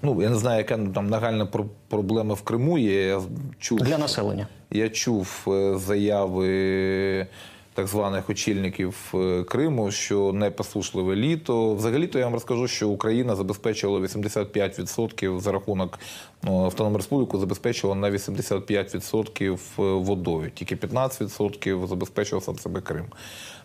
[0.03, 1.49] Ну я не знаю, яка там нагальна
[1.89, 3.07] проблема в Криму є.
[3.07, 3.21] Я
[3.59, 4.47] чув Для населення.
[4.71, 7.27] Я чув е, заяви
[7.79, 11.75] так званих очільників е, Криму, що непослушливе літо.
[11.75, 15.99] Взагалі-то я вам розкажу, що Україна забезпечила 85% за рахунок
[16.43, 19.59] ну, Автономної Республіки забезпечила на 85%
[20.03, 20.51] водою.
[20.55, 23.05] Тільки 15% забезпечив сам себе Крим.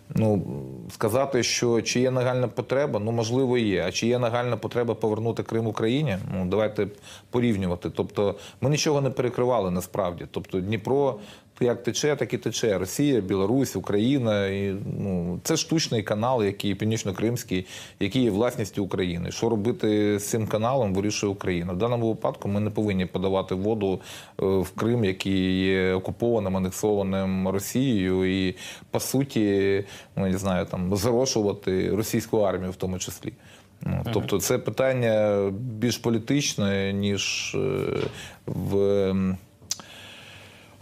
[0.10, 0.42] Ну,
[0.89, 3.84] сказати, що чи є нагальна потреба, ну можливо, є.
[3.88, 6.18] А чи є нагальна потреба повернути Крим Україні?
[6.34, 6.88] Ну давайте
[7.30, 7.89] порівнювати.
[7.89, 10.28] Тобто, ми нічого не перекривали насправді.
[10.32, 11.20] Тобто, Дніпро
[11.60, 12.78] як тече, так і тече.
[12.78, 14.48] Росія, Білорусь, Україна.
[14.48, 17.66] І, ну, це штучний канал, який північно-кримський,
[18.00, 19.32] який є власністю України.
[19.32, 21.74] Що робити з цим каналом, вирішує Україна.
[21.74, 24.02] В даному випадку ми не повинні подавати воду
[24.42, 28.56] е, в Крим, який є окупованим, анексованим Росією, і
[28.92, 29.84] по суті,
[30.16, 33.34] ну не знаю, там зарошувати російську армію в тому числі.
[33.86, 37.60] Ну, тобто, це питання більш політичне, ніж е,
[38.46, 39.36] в.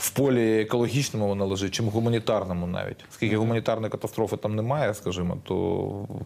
[0.01, 3.05] В полі екологічному вона лежить, чим гуманітарному навіть.
[3.09, 5.55] Оскільки гуманітарної катастрофи там немає, скажімо, то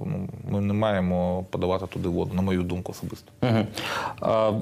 [0.05, 3.31] ну, ми не маємо подавати туди воду, на мою думку особисто.
[3.41, 3.65] Угу.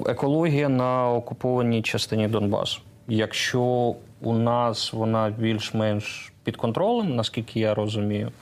[0.06, 2.80] Екологія на окупованій частині Донбасу.
[3.08, 8.32] Якщо у нас вона більш-менш під контролем, наскільки я розумію,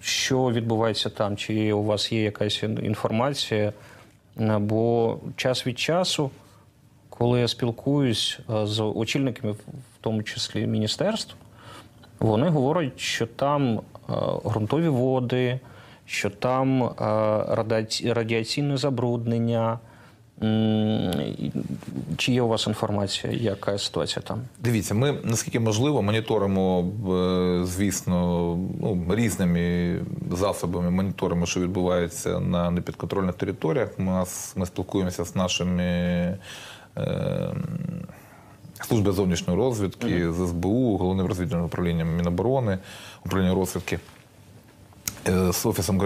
[0.00, 1.36] що відбувається там?
[1.36, 3.72] Чи у вас є якась інформація?
[4.58, 6.30] Бо час від часу,
[7.18, 9.58] коли я спілкуюсь е, з очільниками, в
[10.00, 11.34] тому числі міністерств,
[12.20, 13.80] вони говорять, що там е,
[14.44, 15.60] ґрунтові води,
[16.06, 16.92] що там е,
[18.14, 19.78] радіаційне забруднення.
[22.16, 24.40] Чи є у вас інформація, яка ситуація там?
[24.58, 26.84] Дивіться, ми наскільки можливо моніторимо,
[27.64, 28.16] звісно,
[28.80, 29.96] ну, різними
[30.30, 33.98] засобами моніторимо, що відбувається на непідконтрольних територіях.
[33.98, 34.24] Ми,
[34.56, 36.38] ми спілкуємося з нашими
[38.88, 42.78] служби зовнішньої розвідки, з СБУ, головним розвідувальним управлінням Міноборони,
[43.26, 43.98] управління розвідки.
[45.28, 46.00] е, З офісом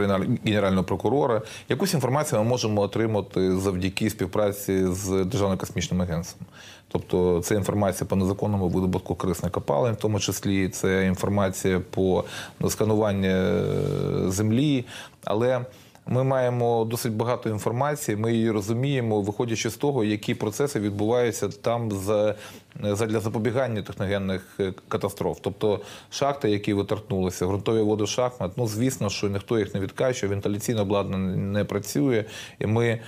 [0.44, 6.46] генерального прокурора якусь інформацію ми можемо отримати завдяки співпраці з Державним космічним агентством.
[6.88, 12.24] Тобто це інформація по незаконному видобутку корисних копалин, в тому числі це інформація по
[12.60, 14.84] ну, скануванню е, землі.
[15.24, 15.64] Але
[16.06, 21.92] ми маємо досить багато інформації, ми її розуміємо, виходячи з того, які процеси відбуваються там
[21.92, 22.34] за,
[22.80, 25.38] для запобігання техногенних е, катастроф.
[25.42, 30.80] Тобто шахти, які виторкнулися, ґрунтові води шахмат, ну звісно, що ніхто їх не відкачує, вентиляційне
[30.80, 32.24] обладнання не працює.
[32.58, 33.00] І ми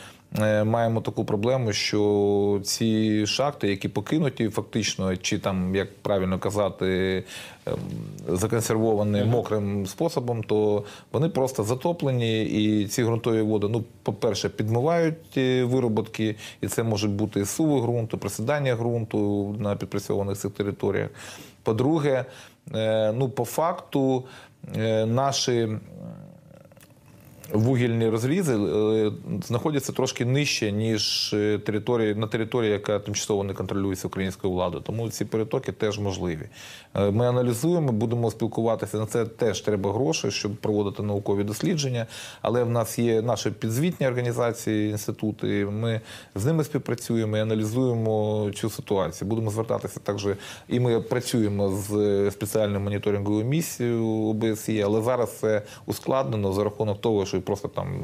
[0.64, 7.24] маємо таку проблему, що ці шахти, які покинуті, фактично, чи там, як правильно казати,
[7.66, 7.74] ем,
[8.28, 15.64] законсервовані мокрим способом, то вони просто затоплені, і ці ґрунтові води, ну, по-перше, підмивають е,
[15.64, 21.08] вироботки, і це можуть бути суви ґрунту, присідання ґрунту на підпрацьованих цих територіях.
[21.62, 22.24] По-друге,
[22.74, 24.24] е, ну, по факту,
[24.76, 25.68] е, наші
[27.52, 29.12] вугільні розрізи е,
[29.46, 34.82] знаходяться трошки нижче, ніж е, території, на території, яка тимчасово не контролюється українською владою.
[34.86, 36.48] Тому ці перетоки теж можливі.
[36.94, 38.98] Е, Ми аналізуємо, будемо спілкуватися.
[38.98, 42.06] На це теж треба гроші, щоб проводити наукові дослідження.
[42.42, 45.66] Але в нас є наші підзвітні організації, інститути.
[45.66, 46.00] Ми
[46.34, 49.28] з ними співпрацюємо і аналізуємо цю ситуацію.
[49.28, 50.26] Будемо звертатися також,
[50.68, 57.26] і ми працюємо з спеціальною моніторинговою місією ОБСЄ, але зараз це ускладнено за рахунок того,
[57.26, 58.00] що просто там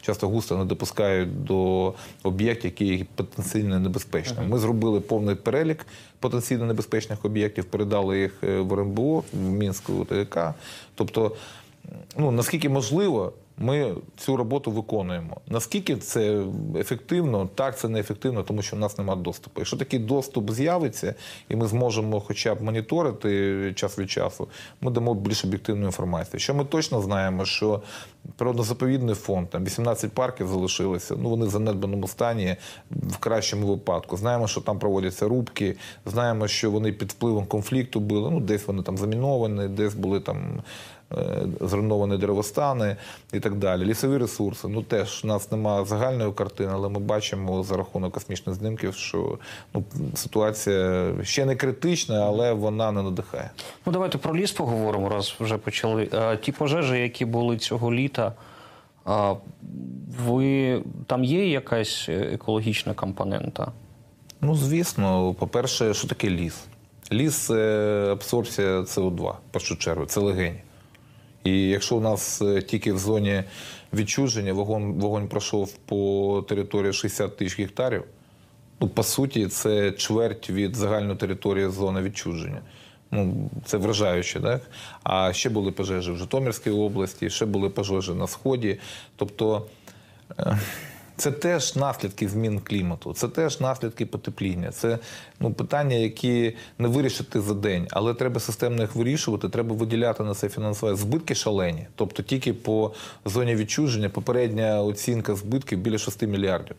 [0.00, 4.36] часто густо не допускають до об'єктів, які потенційно небезпечні.
[4.48, 5.86] Ми зробили повний перелік
[6.24, 10.54] потенційно небезпечних об'єктів, передали їх е, в РМБО в Мінську ТК.
[10.94, 11.32] Тобто,
[12.16, 15.36] ну наскільки можливо, ми цю роботу виконуємо.
[15.48, 16.44] Наскільки це
[16.76, 17.48] ефективно?
[17.54, 19.60] Так, це не ефективно, тому що в нас немає доступу.
[19.60, 21.14] Якщо такий доступ з'явиться,
[21.48, 24.48] і ми зможемо хоча б моніторити час від часу,
[24.80, 26.40] ми дамо більш об'єктивну інформацію.
[26.40, 27.82] Що ми точно знаємо, що
[28.36, 32.56] природно-заповідний фонд, там 18 парків залишилося, ну вони в занедбаному стані
[32.90, 34.16] в кращому випадку.
[34.16, 38.30] Знаємо, що там проводяться рубки, знаємо, що вони під впливом конфлікту були.
[38.30, 40.62] Ну, десь вони там заміновані, десь були там
[41.60, 42.96] зруйновані деревостани
[43.32, 43.84] і так далі.
[43.84, 44.68] Лісові ресурси.
[44.68, 49.38] Ну теж у нас немає загальної картини, але ми бачимо за рахунок космічних знімків, що
[49.74, 53.50] ну, ситуація ще не критична, але вона не надихає.
[53.86, 56.08] Ну, давайте про ліс поговоримо, раз вже почали.
[56.12, 58.32] А, ті пожежі, які були цього літа,
[59.04, 59.34] а,
[60.26, 63.72] ви там є якась е, екологічна компонента?
[64.40, 66.64] Ну, звісно, по-перше, що таке ліс?
[67.12, 70.60] Ліс це абсорбція СО2, в першу чергу, це легені.
[71.44, 73.44] І якщо у нас е, тільки в зоні
[73.92, 78.04] відчуження вогонь, вогонь пройшов по території 60 тисяч гектарів,
[78.80, 82.60] ну, по суті, це чверть від загальної території зони відчуження.
[83.10, 84.62] Ну, це вражаюче, так?
[85.02, 88.78] А ще були пожежі в Житомирській області, ще були пожежі на Сході.
[89.16, 89.66] Тобто.
[91.16, 94.70] Це теж наслідки змін клімату, це теж наслідки потепління.
[94.70, 94.98] Це
[95.40, 99.48] ну, питання, які не вирішити за день, але треба системно їх вирішувати.
[99.48, 101.86] Треба виділяти на це фінансове збитки шалені.
[101.94, 102.92] Тобто тільки по
[103.24, 106.76] зоні відчуження попередня оцінка збитків біля 6 мільярдів.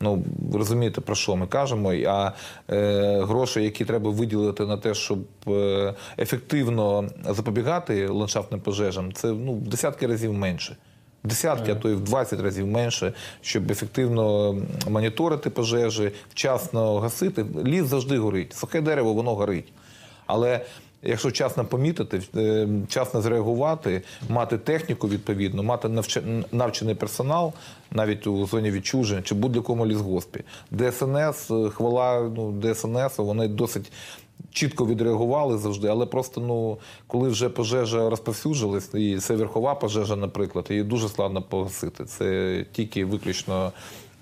[0.00, 0.24] Ну
[0.54, 1.92] розумієте, про що ми кажемо?
[2.06, 2.32] А
[2.70, 9.54] е, гроші, які треба виділити на те, щоб е, ефективно запобігати ландшафтним пожежам, це ну
[9.54, 10.76] десятки разів менше.
[11.24, 14.54] Десятки, а то й в 20 разів менше, щоб ефективно
[14.90, 17.46] моніторити пожежі, вчасно гасити.
[17.64, 18.52] Ліс завжди горить.
[18.52, 19.72] Сухе дерево, воно горить.
[20.26, 20.60] Але
[21.02, 27.52] якщо вчасно помітити, е, вчасно зреагувати, мати техніку відповідну, мати навче- навчений персонал
[27.90, 30.40] навіть у зоні відчуження чи будь-якому лісгоспі.
[30.70, 33.92] ДСНС, е, хвала ну, ДСНС, вони досить
[34.52, 40.66] чітко відреагували завжди, але просто ну коли вже пожежа розповсюджилась, і це верхова пожежа, наприклад,
[40.70, 42.04] її дуже складно погасити.
[42.04, 43.72] Це тільки виключно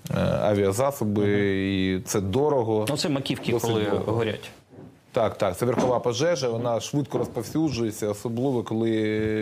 [0.09, 2.85] Авіазасоби, авіазасоби, і це дорого.
[2.89, 4.11] Ну, це маківки, Досить коли дорого.
[4.11, 4.49] горять.
[5.17, 8.91] Так, так, це верхова пожежа, вона швидко розповсюджується, особливо коли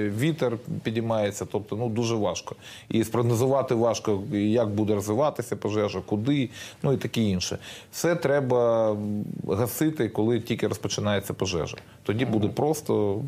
[0.10, 2.56] вітер підіймається, тобто ну дуже важко.
[2.90, 6.50] І спрогнозувати важко, як буде розвиватися пожежа, куди,
[6.84, 7.58] ну і таке інше.
[7.92, 8.98] Все треба
[9.48, 11.78] гасити, коли тільки розпочинається пожежа.
[12.04, 13.22] Тоді буде просто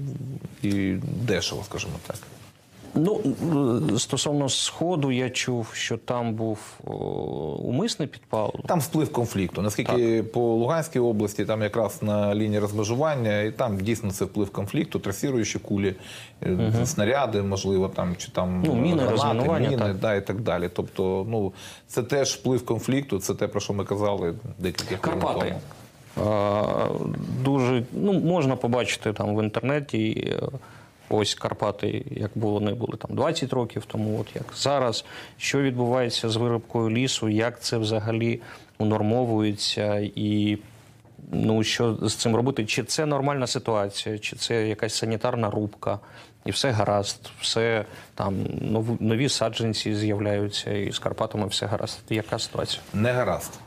[0.62, 2.18] і дешево, скажімо так.
[2.98, 3.22] Ну,
[3.96, 6.60] е, стосовно сходу, я чув, що там був
[7.60, 8.54] умисний підпал.
[8.66, 9.62] Там сплив конфлікту.
[9.62, 15.00] Наскільки по Луганській області, там якраз на лінії розмежування, і там дійсно це вплив конфлікту,
[15.00, 15.96] трасіруючі кулі,
[16.44, 19.98] е, снаряди, можливо, там чи там Ну, міни, гранати, міни, так.
[20.00, 20.70] да, і так далі.
[20.74, 21.54] Тобто, ну
[21.88, 25.40] це теж вплив конфлікту, це те, про що ми казали декілька Карпати.
[25.40, 25.60] тому.
[27.44, 30.34] Дуже ну, можна побачити там в інтернеті.
[31.10, 35.06] Ось Карпати, як було, вони були там 20 років тому, от як зараз.
[35.38, 38.42] Що відбувається з виробкою лісу, як це взагалі
[38.78, 40.58] унормовується, і
[41.32, 42.66] ну що з цим робити?
[42.66, 46.00] Чи це нормальна ситуація, чи це якась санітарна рубка,
[46.46, 48.36] і все гаразд, все там
[49.00, 52.00] нові саджанці з'являються, і з Карпатами все гаразд.
[52.10, 52.82] Яка ситуація?
[52.94, 53.60] Не гаразд.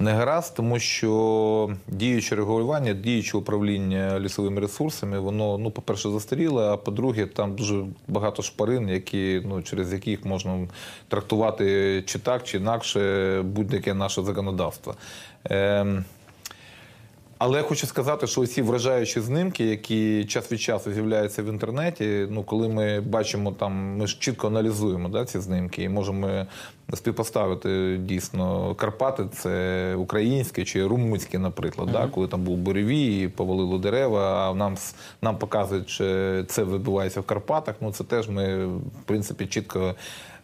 [0.00, 6.76] Не гаразд, тому що діюче регулювання, діюче управління лісовими ресурсами, воно, ну, по-перше, застаріле, а
[6.76, 10.68] по-друге, там дуже багато шпарин, які, ну, через яких можна
[11.08, 14.94] трактувати чи так, чи інакше будь-яке наше законодавство.
[15.44, 16.04] Ем,
[17.38, 22.26] Але я хочу сказати, що ці вражаючі знимки, які час від часу з'являються в інтернеті,
[22.30, 26.46] ну коли ми бачимо там, ми ж чітко аналізуємо да, ці знімки і можемо
[26.94, 33.78] співпоставити дійсно Карпати, це українське чи румунське, наприклад, да, коли там був буревій, і повалило
[33.78, 34.50] дерева.
[34.50, 34.76] А нам
[35.22, 36.04] нам показують, що
[36.44, 37.74] це відбувається в Карпатах.
[37.80, 39.94] Ну це теж ми в принципі чітко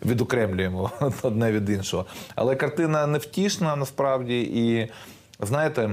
[0.06, 0.90] відокремлюємо
[1.22, 2.06] одне від іншого.
[2.34, 4.88] Але картина невтішна насправді і
[5.40, 5.90] знаєте.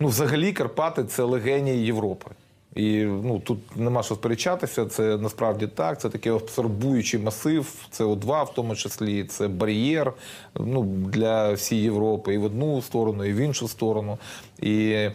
[0.00, 2.30] Ну, взагалі, Карпати це легенії Європи.
[2.74, 4.86] І ну тут нема що сперечатися.
[4.86, 6.00] Це насправді так.
[6.00, 10.12] Це такий абсорбуючий масив, СО2 в тому числі, це бар'єр
[10.60, 14.18] ну, для всієї Європи і в одну сторону, і в іншу сторону.
[14.60, 15.08] І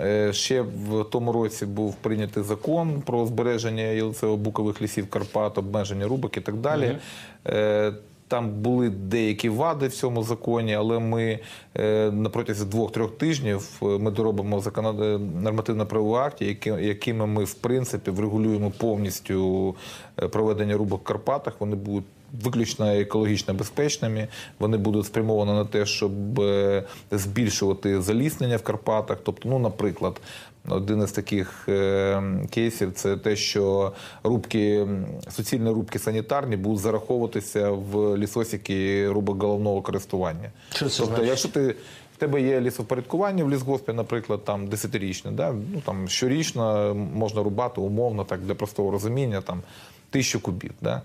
[0.00, 6.36] е, ще в тому році був прийнятий закон про збереження ЄЛЦО-букових лісів Карпат, обмеження рубок
[6.36, 6.98] і так далі.
[7.46, 7.92] Е,
[8.28, 11.38] там були деякі вади в цьому законі, але ми
[11.76, 15.20] е, на протязі двох-трьох тижнів е, ми доробимо законод...
[15.42, 19.74] нормативно-правові акти, які, якими ми в принципі врегулюємо повністю
[20.22, 21.54] е, проведення рубок в Карпатах.
[21.58, 22.04] Вони будуть
[22.42, 24.28] виключно екологічно безпечними.
[24.58, 29.18] Вони будуть спрямовані на те, щоб е, збільшувати заліснення в Карпатах.
[29.24, 30.20] Тобто, ну, наприклад,
[30.68, 33.92] один із таких е, кейсів це те, що
[34.24, 34.86] рубки,
[35.30, 40.50] суцільні рубки санітарні будуть зараховуватися в лісосіки рубок головного користування.
[40.74, 41.74] Що це тобто, якщо ти
[42.16, 45.52] в тебе є лісовпорядкування в лісгоспі, наприклад, там десятирічне, да?
[45.52, 49.62] ну там щорічно можна рубати умовно, так для простого розуміння, там
[50.10, 50.72] тисячу кубів.
[50.80, 51.02] Да?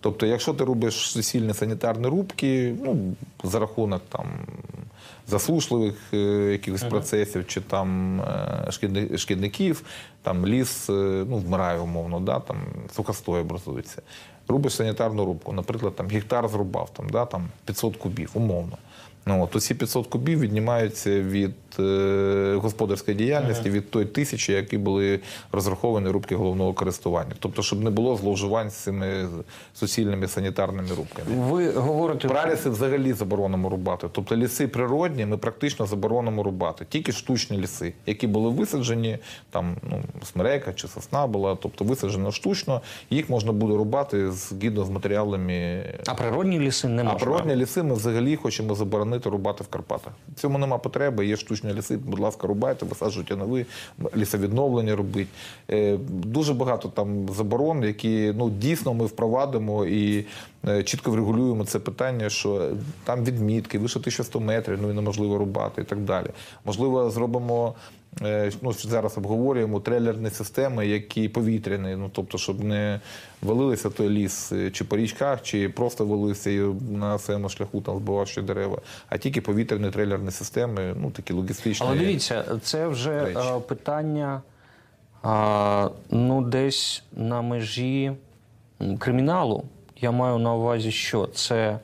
[0.00, 4.26] Тобто, якщо ти робиш суцільні санітарні рубки, ну за рахунок там
[5.26, 6.16] засушливих е,
[6.52, 8.24] якихось процесів чи там е,
[8.70, 9.82] шкідни- шкідників,
[10.22, 10.92] там ліс е,
[11.28, 12.40] ну, вмирає умовно, да?
[12.40, 12.56] там
[12.96, 14.02] сухостої образується.
[14.48, 17.24] Рубиш санітарну рубку, наприклад, там гектар зрубав, там, да?
[17.26, 18.78] там 500 кубів, умовно.
[19.28, 25.20] Ну, от, ці 500 кубів віднімаються від е, господарської діяльності, від той тисячі, які були
[25.52, 27.32] розраховані рубки головного користування.
[27.38, 29.28] Тобто, щоб не було зловживань з цими
[29.74, 31.50] суцільними санітарними рубками.
[31.50, 34.06] Ви говорите Праліси взагалі заборонено рубати.
[34.12, 36.86] Тобто ліси природні ми практично заборонено рубати.
[36.88, 39.18] Тільки штучні ліси, які були висаджені,
[39.50, 44.90] там ну, смерека чи сосна була, тобто висаджено штучно, їх можна буде рубати згідно з
[44.90, 45.84] матеріалами.
[46.06, 50.12] а природні ліси не А природні ліси ми взагалі хочемо заборонити рубати в Карпатах.
[50.32, 51.26] В цьому нема потреби.
[51.26, 53.66] Є штучні ліси, будь ласка, рубайте, висаджуйте нові,
[54.16, 55.28] лісовідновлення робіть.
[55.70, 60.26] Е, дуже багато там заборон, які ну дійсно ми впровадимо і
[60.68, 62.70] е, чітко врегулюємо це питання, що
[63.04, 66.26] там відмітки, вище 1100 метрів, ну і неможливо рубати і так далі.
[66.64, 67.74] Можливо, зробимо.
[68.22, 73.00] Е, Ну, зараз обговорюємо трейлерні системи, які повітряні, ну тобто, щоб не
[73.42, 76.58] валилися той ліс е, чи по річках, чи просто валився і
[76.90, 81.86] на своєму шляху там збивав ще дерева, а тільки повітряні трейлерні системи, ну такі логістичні.
[81.90, 83.38] Але дивіться, це вже речі.
[83.56, 84.42] е, питання
[85.22, 88.12] а, ну, десь на межі
[88.98, 89.64] криміналу.
[90.00, 91.78] Я маю на увазі, що це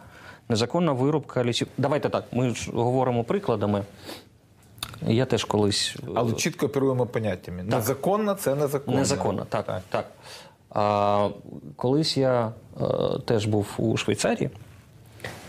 [0.48, 1.68] незаконна вирубка лісів.
[1.78, 3.82] Давайте так, ми ж говоримо прикладами.
[5.06, 7.62] Я теж колись е, Але чітко оперуємо поняттями.
[7.62, 8.98] Незаконно це незаконно.
[8.98, 9.82] Незаконно, так.
[9.88, 10.06] так.
[10.70, 11.28] А,
[11.76, 12.84] колись я е,
[13.24, 14.50] теж був у Швейцарії,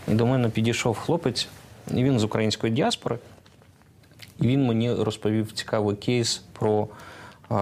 [0.08, 1.48] і до мене підійшов хлопець,
[1.94, 3.18] і він з української діаспори.
[4.40, 6.88] І він мені розповів цікавий кейс про
[7.50, 7.54] е,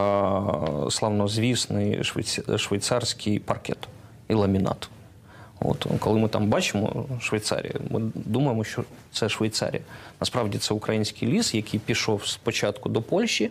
[0.90, 3.78] славнозвісний швейц- швейцарський паркет
[4.28, 4.88] і ламінат.
[5.64, 9.82] От, коли ми там бачимо Швейцарію, ми думаємо, що це Швейцарія.
[10.20, 13.50] Насправді це український ліс, який пішов спочатку до Польщі,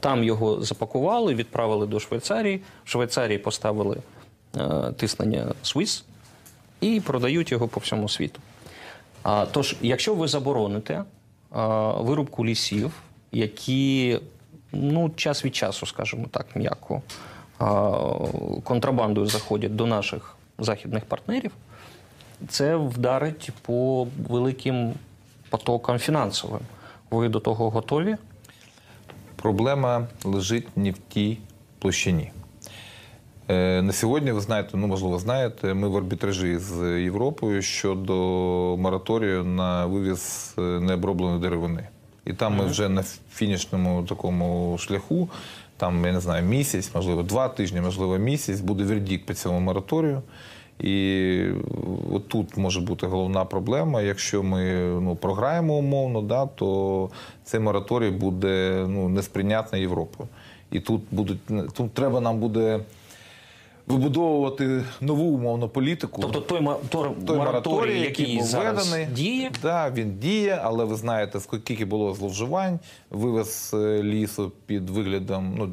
[0.00, 2.60] Там його запакували, відправили до Швейцарії.
[2.84, 3.96] В Швейцарії поставили
[4.56, 6.02] е, тиснення Swiss
[6.80, 8.40] і продають його по всьому світу.
[9.52, 11.04] Тож, якщо ви забороните е,
[11.98, 12.92] вирубку лісів,
[13.32, 14.20] які
[14.72, 17.02] ну, час від часу, скажімо так, м'яко,
[17.60, 17.64] е,
[18.64, 21.50] контрабандою заходять до наших західних партнерів,
[22.48, 24.92] це вдарить по великим
[25.50, 26.60] потокам фінансовим.
[27.10, 28.16] Ви до того готові?
[29.36, 31.38] Проблема лежить не в тій
[31.78, 32.30] площині.
[33.48, 38.14] Е, На сьогодні, ви знаєте, ну можливо, знаєте, ми в арбітражі з Європою щодо
[38.78, 41.88] мораторію на вивіз е, необробленої деревини.
[42.26, 43.02] І там ми вже на
[43.32, 45.28] фінішному такому шляху,
[45.76, 50.22] там, я не знаю, місяць, можливо, два тижні, можливо, місяць, буде Вердік по цьому мораторію.
[50.80, 51.48] І
[52.12, 54.02] отут тут може бути головна проблема.
[54.02, 57.10] Якщо ми ну, програємо умовно, да, то
[57.44, 60.28] цей мораторій буде ну, несприйнятний Європою.
[60.70, 61.38] І тут будуть
[61.72, 62.80] тут треба нам буде
[63.86, 66.22] вибудовувати нову умовну політику.
[66.22, 70.84] Тобто той, ма- той, той мораторій, який, був зараз введений, діє, Да, він діє, але
[70.84, 72.78] ви знаєте, скільки було зловживань,
[73.10, 75.66] вивез е, лісу під виглядом, ну,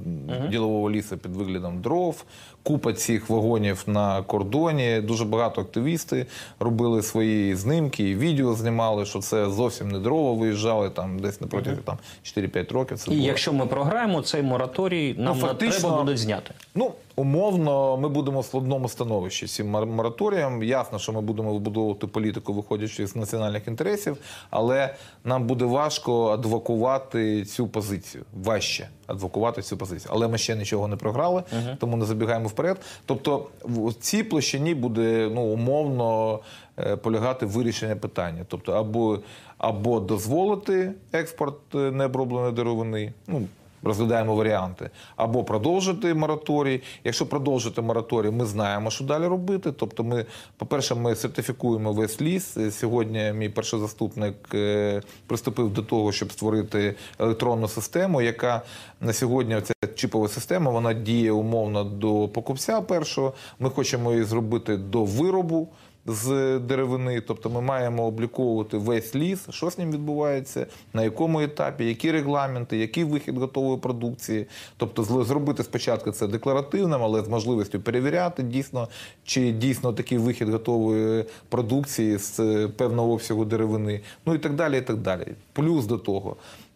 [0.50, 2.24] ділового лісу під виглядом дров,
[2.64, 5.02] купа цих вагонів на кордоні.
[5.02, 6.26] Дуже багато активісти
[6.60, 11.48] робили свої знимки і відео знімали, що це зовсім не дрова виїжджали там десь на
[11.48, 12.98] протязі там 4-5 років.
[12.98, 13.28] Це і було.
[13.28, 16.54] якщо ми програємо, цей мораторій нам Ну, фактично- треба буде зняти.
[16.76, 20.64] Ну, умовно, ми будемо в складному становищі цим мораторієм.
[20.64, 24.18] Ясно, що ми будемо вибудовувати політику, виходячи з національних інтересів,
[24.50, 28.24] але нам буде важко адвокувати цю позицію.
[28.44, 30.12] Важче адвокувати цю позицію.
[30.14, 31.44] Але ми ще нічого не програли,
[31.80, 32.78] тому не забігаємо вперед.
[33.06, 36.40] Тобто, в цій площині буде ну, умовно
[36.80, 38.46] е, полягати вирішення питання.
[38.48, 39.20] Тобто, або,
[39.58, 43.14] або дозволити експорт е, необробленої деревини.
[43.28, 43.42] Ну,
[43.84, 44.90] розглядаємо варіанти.
[45.16, 46.82] Або продовжити мораторій.
[47.04, 49.72] Якщо продовжити мораторій, ми знаємо, що далі робити.
[49.72, 50.26] Тобто, ми,
[50.58, 52.58] по-перше, ми сертифікуємо весь ліс.
[52.72, 58.62] Сьогодні мій перший заступник е, приступив до того, щоб створити електронну систему, яка
[59.02, 63.34] на сьогодні ця чіпова система вона діє умовно до покупця першого.
[63.60, 65.70] Ми хочемо її зробити до виробу
[66.06, 67.22] з деревини.
[67.22, 72.78] Тобто ми маємо обліковувати весь ліс, що з ним відбувається, на якому етапі, які регламенти,
[72.78, 74.46] який вихід готової продукції.
[74.78, 78.88] Тобто зробити спочатку це декларативним, але з можливістю перевіряти дійсно,
[79.24, 84.02] чи дійсно такий вихід готової продукції з е, певного обсягу деревини.
[84.26, 84.78] Ну і так далі.
[84.78, 85.28] і так далі.
[85.54, 86.36] Плюс до того.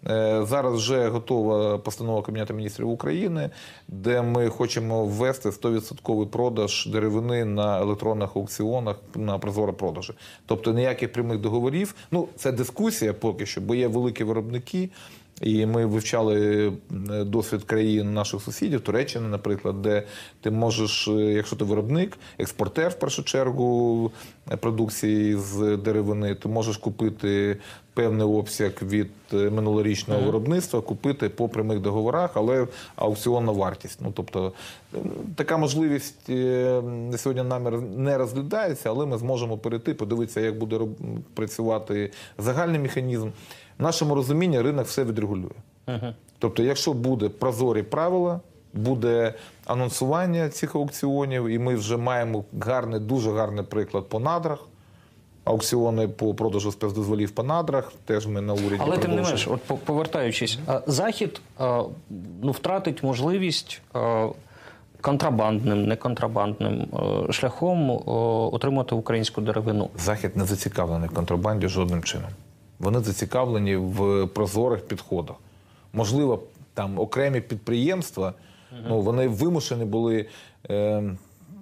[0.09, 3.49] Е, Зараз вже готова постанова Кабінету міністрів України,
[3.87, 10.13] де ми хочемо ввести 100% продаж деревини на електронних аукціонах на прозоро продажі.
[10.45, 11.95] Тобто ніяких прямих договорів.
[12.11, 14.89] Ну це дискусія поки що, бо є великі виробники.
[15.41, 20.03] І ми вивчали е, досвід країн наших сусідів, Туреччини, наприклад, де
[20.41, 24.11] ти можеш, е, якщо ти виробник, експортер в першу чергу
[24.59, 27.57] продукції з деревини, ти можеш купити
[27.93, 33.99] певний обсяг від е, минулорічного виробництва, купити по прямих договорах, але аукціонна вартість.
[34.01, 34.53] Ну тобто
[35.35, 36.25] така можливість
[37.17, 40.79] сьогодні намір не розглядається, але ми зможемо перейти, подивитися, як буде
[41.33, 43.29] працювати загальний механізм.
[43.79, 45.49] В нашому розумінні ринок все відрегулює.
[46.39, 48.39] Тобто, якщо буде прозорі правила,
[48.73, 49.33] буде
[49.65, 54.59] анонсування цих аукціонів, і ми вже маємо гарний, дуже гарний приклад по надрах.
[55.43, 57.91] Аукціони по продажу спецдозволів по надрах.
[58.05, 61.41] Теж ми на уряді Але тим не менш, от по- повертаючись, захід
[62.41, 63.81] ну втратить можливість
[65.01, 66.87] контрабандним, неконтрабандним
[67.31, 67.89] шляхом
[68.53, 69.89] отримати українську деревину.
[69.97, 72.29] Захід не зацікавлений в контрабанді жодним чином.
[72.79, 75.35] Вони зацікавлені в прозорих підходах.
[75.93, 78.33] Можливо, там окремі підприємства,
[78.87, 80.25] ну вони вимушені були
[80.69, 81.03] е,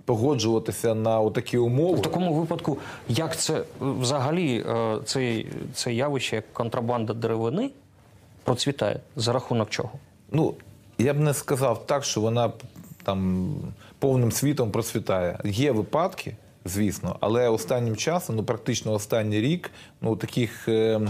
[0.06, 1.98] погоджуватися на отакі умови.
[1.98, 5.44] В такому випадку, як це е, взагалі е, це,
[5.74, 7.70] це явище, як контрабанда деревини,
[8.44, 9.92] процвітає за рахунок чого?
[10.32, 10.54] Ну,
[10.98, 12.52] я б не сказав так, що вона
[13.04, 13.50] там
[14.00, 15.40] повним світом процвітає.
[15.44, 16.36] Є випадки,
[16.66, 20.68] звісно, але останнім часом, ну практично останній рік, ну таких.
[20.68, 21.02] Е,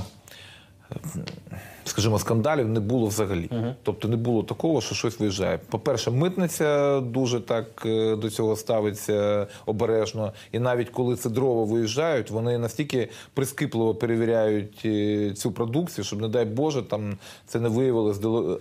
[1.86, 3.50] Скажімо, скандалів не було взагалі.
[3.84, 5.58] Тобто не було такого, що щось виїжджає.
[5.70, 10.34] По-перше, митниця дуже так е, до цього ставиться обережно.
[10.52, 16.28] І навіть коли це дрова виїжджають, вони настільки прискіпливо перевіряють е, цю продукцію, щоб, не
[16.28, 18.60] дай Боже, там це не виявилось діло-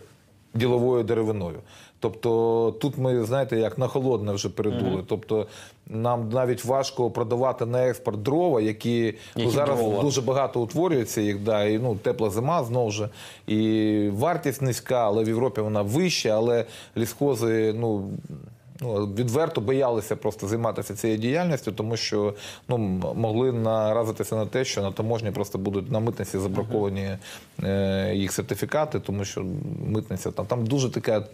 [0.55, 1.59] діловою деревиною.
[2.05, 5.05] Тобто тут ми, знаєте, як на холодне вже передули.
[5.07, 5.47] Тобто
[5.87, 10.03] нам навіть важко продавати на експорт дрова, які, ну, зараз дрова?
[10.03, 13.09] дуже багато утворюється їх, да, і ну, тепла зима знову ж.
[13.47, 16.65] І вартість низька, але в Європі вона вища, але
[16.97, 18.11] лісхози, ну.
[18.81, 22.35] Ну, відверто боялися просто займатися цією діяльністю, тому що
[22.69, 22.79] ну,
[23.15, 27.09] могли наразитися на те, що на таможні просто будуть на митниці забраковані
[27.65, 29.45] е, їх сертифікати, тому що
[29.87, 31.25] митниця там, там дуже така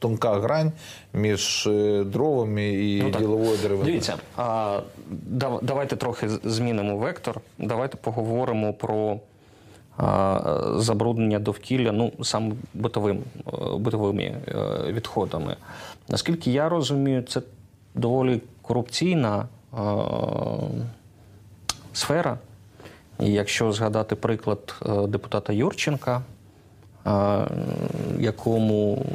[0.00, 0.72] тонка грань
[1.14, 3.84] між е, дровами і Ну, діловою деревиною.
[3.84, 4.80] Дивіться, а,
[5.10, 7.40] дав- давайте трохи змінимо вектор.
[7.58, 9.18] Давайте поговоримо про
[9.96, 10.40] а,
[10.76, 14.42] забруднення довкілля, ну саме битовим, е, битовими е,
[14.92, 15.56] відходами.
[16.08, 17.42] Наскільки я розумію, це
[17.94, 19.78] доволі корупційна е,
[21.92, 22.38] сфера.
[23.20, 24.74] І якщо згадати приклад
[25.08, 26.22] депутата Юрченка,
[28.18, 29.06] якому,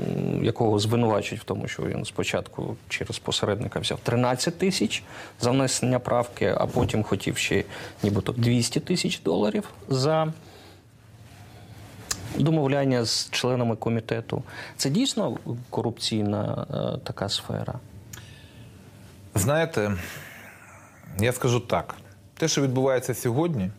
[0.44, 5.04] якого звинувачують в тому, що він спочатку через посередника взяв 13 тисяч
[5.42, 7.64] за внесення правки, а потім хотів ще
[8.04, 10.34] нібито 200 тисяч доларів за
[12.38, 14.44] домовляння з членами комітету.
[14.78, 15.38] Це дійсно
[15.70, 17.74] корупційна е, така сфера.
[19.36, 19.92] Знаєте,
[21.20, 21.96] я скажу так:
[22.38, 23.72] те, що відбувається сьогодні,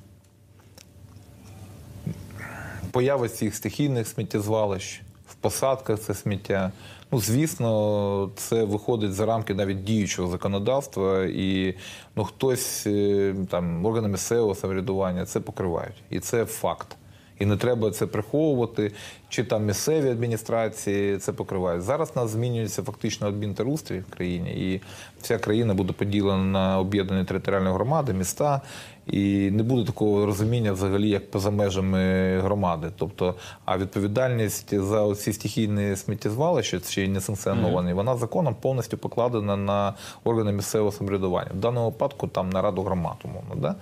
[2.97, 6.72] поява цих стихійних сміттєзвалищ, в посадках це сміття.
[7.12, 11.74] Ну, звісно, це виходить за рамки навіть діючого законодавства, і
[12.16, 16.03] ну, хтось е, там органи місцевого самоврядування це покривають.
[16.11, 16.97] І це факт.
[17.38, 18.92] І не треба це приховувати,
[19.28, 21.82] чи там місцеві адміністрації це покривають.
[21.82, 24.80] Зараз у нас змінюється фактично адмінтерустрій в країні, і
[25.20, 28.61] вся країна буде поділена на об'єднані територіальні громади, міста,
[29.07, 32.90] і не буде такого розуміння взагалі, як поза межами громади.
[32.96, 33.34] Тобто,
[33.64, 39.94] а відповідальність за оці стихійні сміттєзвалища чи несанкціоновані, вона законом повністю покладена на
[40.24, 41.50] органи місцевого самоврядування.
[41.54, 43.54] В даному випадку там на раду громад, умовно.
[43.54, 43.74] Да?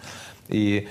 [0.51, 0.83] І,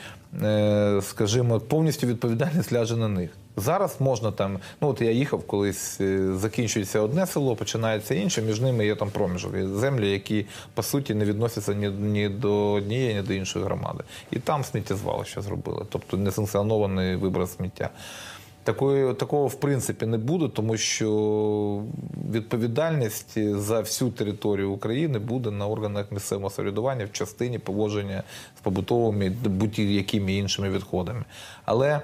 [0.43, 3.29] е, скажімо, повністю відповідальність ляже на них.
[3.58, 8.62] Зараз можна там, ну от я їхав колись, е, закінчується одне село, починається інше, між
[8.62, 9.51] ними є там проміжок.
[9.68, 14.04] Землі, які по суті не відносяться ні, ні до однієї, ні до іншої громади.
[14.32, 17.89] І там сміттєзвалище зробили, тобто несанкціонований виброс сміття.
[18.64, 21.84] Такої, такого в принципі не буде, тому що
[22.32, 28.24] відповідальність за всю територію України буде на органах місцевого самоврядування в частині поводження
[28.58, 31.24] з побутовими будь-якими іншими відходами.
[31.66, 32.01] Але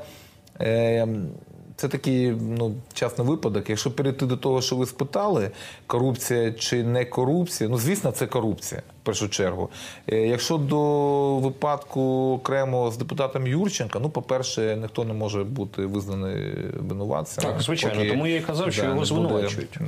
[1.79, 3.69] це такий ну, частний випадок.
[3.69, 5.51] Якщо перейти до того, що ви спитали,
[5.87, 9.69] корупція чи не корупція, ну звісно, це корупція в першу чергу.
[10.11, 12.01] Е, Якщо до випадку
[12.33, 17.43] окремо з депутатом Юрченка, ну, по-перше, ніхто не може бути визнаний винуватцем.
[17.43, 17.95] Так, звичайно.
[17.97, 19.79] поки, Тому я і казав, що да, його звинувачують.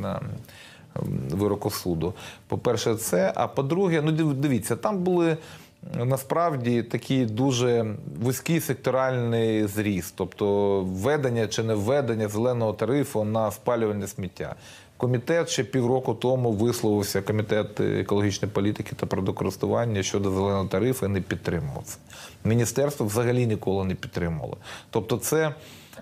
[1.30, 2.14] вироку суду.
[2.48, 3.34] По-перше, це.
[3.36, 5.38] А по-друге, ну див- дивіться, там були.
[5.84, 14.08] Насправді такий дуже вузький секторальний зріст, тобто введення чи не введення зеленого тарифу на спалювальне
[14.08, 14.56] сміття.
[14.98, 21.22] Комітет ще півроку тому висловився комітет екологічної політики та природокористування щодо зеленого тарифу і не
[21.22, 21.98] підтримував це.
[22.44, 24.58] Міністерство взагалі ніколи не підтримувало.
[24.90, 25.54] Тобто, це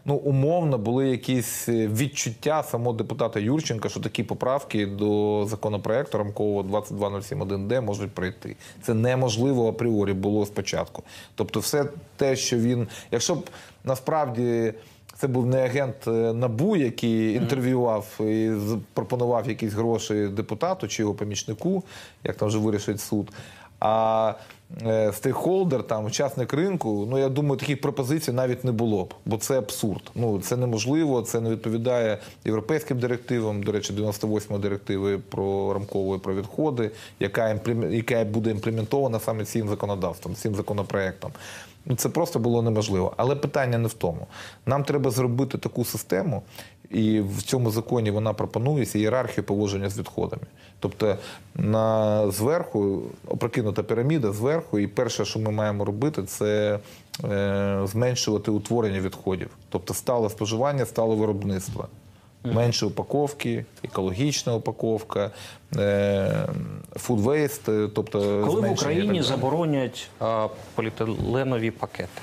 [0.06, 6.64] ну умовно були якісь е, відчуття самого депутата Юрченка, що такі поправки до законопроекту рамкового
[6.64, 8.56] 2207.1Д можуть пройти.
[8.82, 11.04] Це неможливо апріорі було спочатку.
[11.36, 11.86] Тобто, все
[12.16, 13.50] те, що він, якщо б
[13.84, 14.74] насправді.
[15.18, 18.52] Це був не агент е, НАБУ, який інтерв'ював і
[18.94, 21.84] пропонував якісь гроші депутату чи його помічнику,
[22.24, 23.32] як там вже вирішить суд.
[23.80, 24.34] А
[25.14, 29.58] стейкхолдер, там, учасник ринку, ну я думаю, таких пропозицій навіть не було б, бо це
[29.58, 30.02] абсурд.
[30.16, 33.64] Ну це неможливо, це не відповідає європейським директивам.
[33.64, 37.60] До речі, 98 директиви про рамкової про відходи, яка
[37.90, 41.32] яка буде імплементована саме цим законодавством, цим законопроектом.
[41.86, 43.14] Ну, це просто було неможливо.
[43.18, 44.28] Але питання не в тому.
[44.66, 46.44] Нам треба зробити таку систему,
[46.92, 50.44] і в цьому законі вона пропонується ієрархію поводження з відходами.
[50.80, 51.18] Тобто
[51.56, 56.80] на зверху опрокинута піраміда зверху, і перше, що ми маємо робити, це
[57.24, 61.88] е, зменшувати утворення відходів, тобто стале споживання, стале виробництво.
[62.44, 65.32] Менше упаковки, екологічна упаковка,
[66.96, 72.22] фуд вейст, тобто Коли в Україні заборонять а, поліетиленові пакети?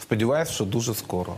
[0.00, 1.34] Сподіваюсь, що дуже скоро.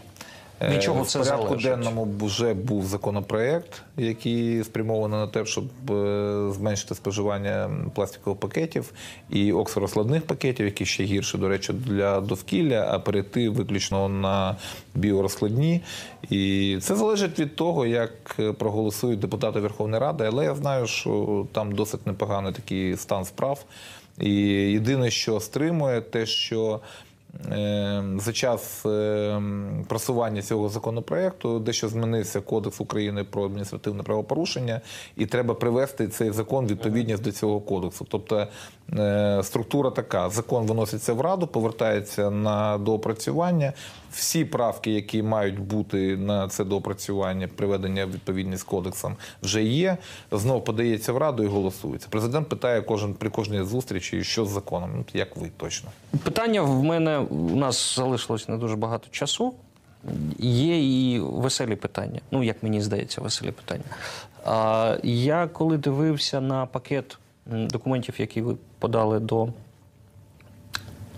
[0.61, 1.63] Е, Від в порядку залежить?
[1.63, 8.93] денному вже був законопроект, який спрямований на те, щоб е, зменшити споживання пластикових пакетів
[9.31, 14.57] і оксорозкладних пакетів, які ще гірше, до речі, для довкілля, а перейти виключно на
[14.95, 15.81] біорозкладні.
[16.31, 20.25] І це залежить від того, як проголосують депутати Верховної Ради.
[20.25, 23.65] Але я знаю, що там досить непоганий такий стан справ.
[24.21, 24.31] І
[24.73, 27.06] єдине, що стримує, те, що Е,
[28.17, 29.43] За час е,
[29.89, 34.81] просування цього законопроекту дещо змінився Кодекс України про адміністративне правопорушення,
[35.17, 38.07] і треба привести цей закон відповідність до цього кодексу.
[38.11, 38.47] Тобто
[38.99, 43.73] е, структура така: закон виноситься в раду, повертається на доопрацювання.
[44.13, 49.97] Всі правки, які мають бути на це доопрацювання, приведення в відповідність кодексом, вже є.
[50.33, 52.09] Знов подається в раду і голосується.
[52.11, 54.91] Президент питає кожен при кожній зустрічі, що з законом.
[54.97, 55.91] Ну, як ви точно.
[56.25, 59.55] Питання в мене у нас залишилось не дуже багато часу.
[60.39, 62.21] Є і веселі питання.
[62.31, 63.85] Ну, як мені здається, веселі питання.
[64.45, 69.49] А, я коли дивився на пакет документів, які ви подали до.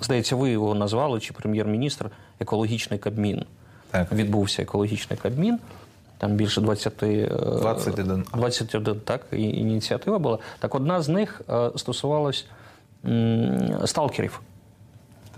[0.01, 2.11] Здається, ви його назвали, чи прем'єр-міністр,
[2.41, 3.45] екологічний кабмін.
[3.91, 4.13] Так.
[4.13, 5.59] Відбувся екологічний кабмін.
[6.19, 7.27] Там більше 20, е,
[7.61, 8.25] 21.
[8.35, 10.39] 21 так, і- ініціатива була.
[10.59, 12.47] Так одна з них е, стосувалась
[13.85, 14.41] сталкерів.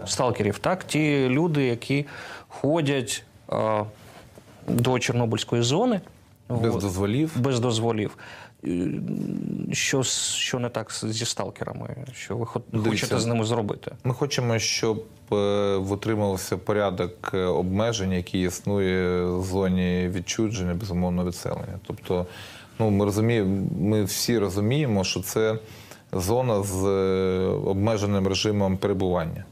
[0.06, 2.06] Сталкерів, так, ті люди, які
[2.48, 3.84] ходять е,
[4.68, 6.00] до Чорнобильської зони
[6.48, 7.32] Без дозволів.
[7.40, 8.16] без дозволів.
[8.64, 8.88] Е,
[9.72, 11.96] що, що не так зі сталкерами?
[12.12, 12.90] Що ви Дивіться.
[12.90, 13.92] хочете з ними зробити?
[14.04, 21.78] Ми хочемо, щоб е, витримувався порядок е, обмежень, який існує в зоні відчудження, безумовно, відселення.
[21.86, 22.26] Тобто,
[22.78, 25.58] ну ми розуміємо, ми всі розуміємо, що це
[26.12, 26.84] зона з
[27.64, 29.44] обмеженим режимом перебування.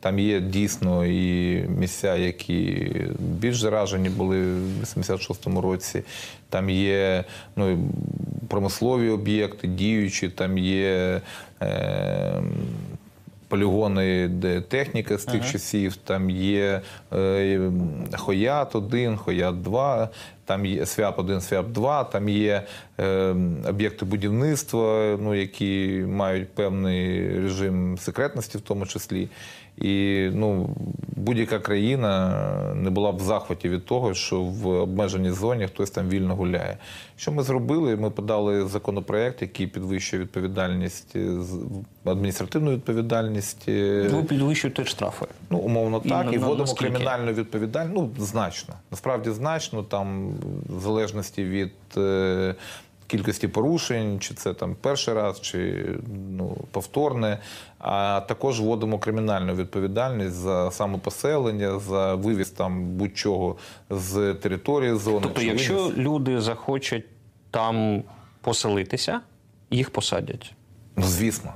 [0.00, 6.02] Там є дійсно і місця, які більш заражені були в 86-му році.
[6.48, 7.24] Там є
[7.56, 7.78] ну,
[8.56, 11.20] промислові об'єкти, діючі, там є
[11.62, 12.42] е,
[13.48, 16.80] полігони, де техніка з тих часів, там є
[17.12, 17.70] е,
[18.16, 20.08] Хоят 1, Хоят 2,
[20.44, 22.62] там є СВЯП 1, СВЯП 2, там є
[23.00, 23.34] е,
[23.68, 29.28] об'єкти будівництва, ну, які мають певний режим секретності в тому числі.
[29.78, 30.68] І ну,
[31.16, 32.36] будь-яка країна
[32.74, 36.76] не була б в захваті від того, що в обмеженій зоні хтось там вільно гуляє.
[37.16, 37.96] Що ми зробили?
[37.96, 41.28] Ми подали законопроект, який підвищує відповідальність, е,
[42.04, 43.64] адміністративну відповідальність.
[43.68, 45.26] е, Ви підвищуєте штрафи.
[45.50, 46.90] Ну, умовно так, і на- вводимо наскільки?
[46.92, 47.96] кримінальну відповідальність.
[47.96, 48.74] Ну, значно.
[48.90, 50.28] Насправді значно, там,
[50.68, 52.54] в залежності від е,
[53.06, 55.84] кількості порушень, чи це там перший раз, чи
[56.30, 57.38] ну, повторне.
[57.78, 63.56] А також вводимо кримінальну відповідальність за самопоселення, за вивіз там будь-чого
[63.90, 65.20] з території зони.
[65.22, 65.96] Тобто, чи якщо винес.
[65.96, 67.04] люди захочуть
[67.50, 68.02] там
[68.40, 69.20] поселитися,
[69.70, 70.52] їх посадять.
[70.96, 71.52] Ну, звісно.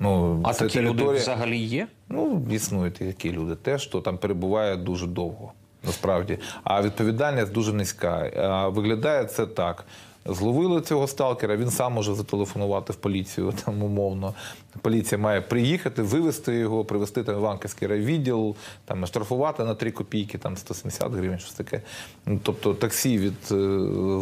[0.00, 1.88] Ну, А це такі люди взагалі є?
[2.08, 5.52] Ну, існують такі люди теж, хто там перебуває дуже довго,
[5.84, 6.38] насправді.
[6.64, 8.30] А відповідальність дуже низька.
[8.74, 9.84] Виглядає це так.
[10.28, 14.34] Зловили цього сталкера, він сам може зателефонувати в поліцію там умовно.
[14.82, 20.38] Поліція має приїхати, вивезти його, привезти там в Іванківський райвідділ, там штрафувати на 3 копійки,
[20.38, 21.82] там 170 гривень, щось таке.
[22.26, 23.54] Ну, тобто таксі від е,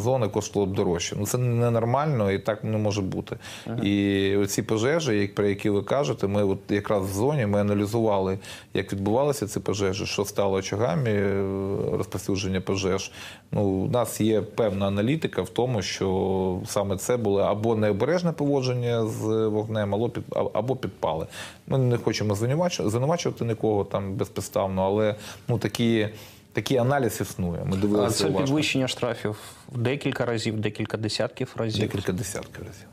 [0.01, 1.17] зони коштувало б дорожче.
[1.19, 3.37] Ну це ненормально і так не може бути.
[3.83, 8.39] І оці пожежі, про які ви кажете, ми от якраз в зоні ми аналізували,
[8.75, 11.45] як відбувалися ці пожежі, що стало очагами е,
[11.93, 13.13] розповсюдження пожеж.
[13.53, 19.07] Ну, у нас є певна аналітика в тому, що саме це було або необережне поводження
[19.07, 20.25] з вогнем, або під
[20.55, 21.27] або підпали.
[21.67, 25.15] Ми не хочемо звинувачувати, звинувачувати нікого там безпідставно, але
[25.49, 26.09] ну такі.
[26.53, 27.65] Такий аналіз існує.
[27.65, 28.09] Ми дивилися.
[28.09, 28.47] А це уважно.
[28.47, 29.37] підвищення штрафів
[29.73, 31.81] в декілька разів, декілька десятків разів.
[31.81, 32.87] декілька десятків разів.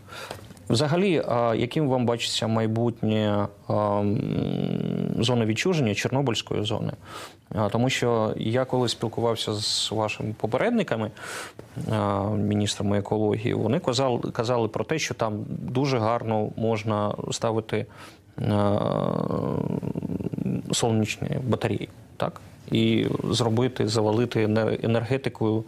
[0.70, 1.12] Взагалі,
[1.56, 3.48] яким вам бачиться майбутнє
[5.20, 6.92] зони відчуження Чорнобильської зони?
[7.72, 11.12] Тому що я коли спілкувався з вашими попередниками,
[12.38, 17.86] міністрами екології, вони казали, казали про те, що там дуже гарно можна ставити
[20.72, 22.42] сонячні батареї, так?
[22.72, 24.44] І зробити, завалити
[24.84, 25.64] енергетикою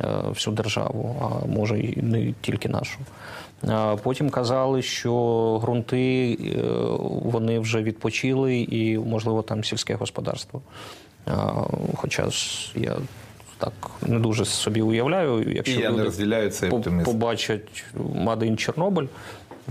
[0.00, 2.98] е, всю державу, а може і не тільки нашу.
[4.02, 5.12] Потім казали, що
[5.62, 6.62] ґрунти е,
[7.22, 10.62] вони вже відпочили, і можливо там сільське господарство.
[11.96, 12.96] Хоча ж я
[13.58, 13.72] так
[14.06, 17.04] не дуже собі уявляю, якщо І я не люди розділяю цей оптимізм.
[17.04, 17.84] побачать
[18.14, 19.06] Мадин Чорнобиль.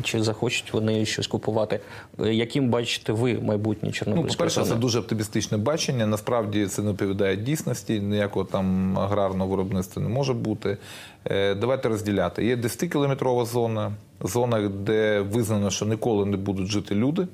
[0.03, 1.79] Чи захочуть вони щось купувати?
[2.19, 6.07] Е, Яким бачите ви майбутнє Ну, Чорнобильської по-перше, це дуже оптимістичне бачення.
[6.07, 7.99] Насправді це не відповідає дійсності.
[7.99, 10.77] Ніякого там аграрного виробництва не може бути.
[11.25, 12.45] Е, Давайте розділяти.
[12.45, 13.91] Є 10-кілометрова зона,
[14.21, 17.27] зона, де визнано, що ніколи не будуть жити люди.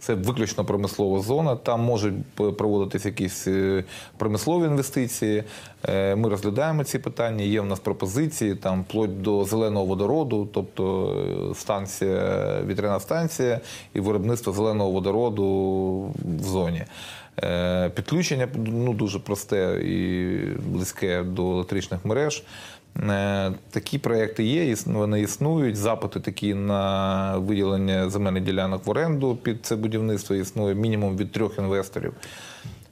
[0.00, 1.56] Це виключно промислова зона.
[1.56, 3.84] Там можуть проводитись якісь е,
[4.16, 5.44] промислові інвестиції.
[5.88, 7.44] Е, Ми розглядаємо ці питання.
[7.44, 11.14] Є в нас пропозиції там вплоть до зеленого водороду, тобто
[11.50, 13.60] е, станція, вітряна станція
[13.94, 15.44] і виробництво зеленого водороду
[16.38, 16.84] в зоні.
[17.42, 20.36] Е, Підключення ну, дуже просте і
[20.68, 22.42] близьке до електричних мереж.
[22.96, 25.76] Е, Такі проекти є, вони існують.
[25.76, 31.58] Запити такі на виділення земельних ділянок в оренду під це будівництво існує мінімум від трьох
[31.58, 32.14] інвесторів.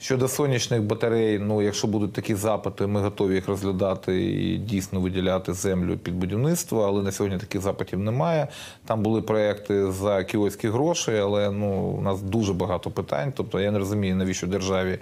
[0.01, 5.53] Щодо сонячних батарей, ну якщо будуть такі запити, ми готові їх розглядати і дійсно виділяти
[5.53, 8.49] землю під будівництво, але на сьогодні таких запитів немає.
[8.87, 13.33] Там були проекти за кіоські гроші, але ну у нас дуже багато питань.
[13.37, 14.99] Тобто я не розумію, навіщо державі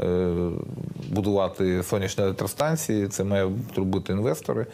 [0.00, 0.28] е,
[1.08, 3.08] будувати сонячні електростанції.
[3.08, 4.66] Це мають робити інвестори.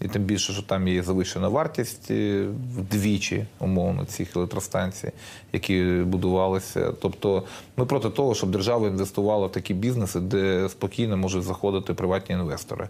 [0.00, 5.12] І тим більше, що там є завищена вартість е, вдвічі, умовно, цих електростанцій,
[5.52, 6.92] які будувалися.
[7.02, 7.42] Тобто
[7.76, 12.88] ми проти того, щоб держава інвестувала в такі бізнеси, де спокійно можуть заходити приватні інвестори.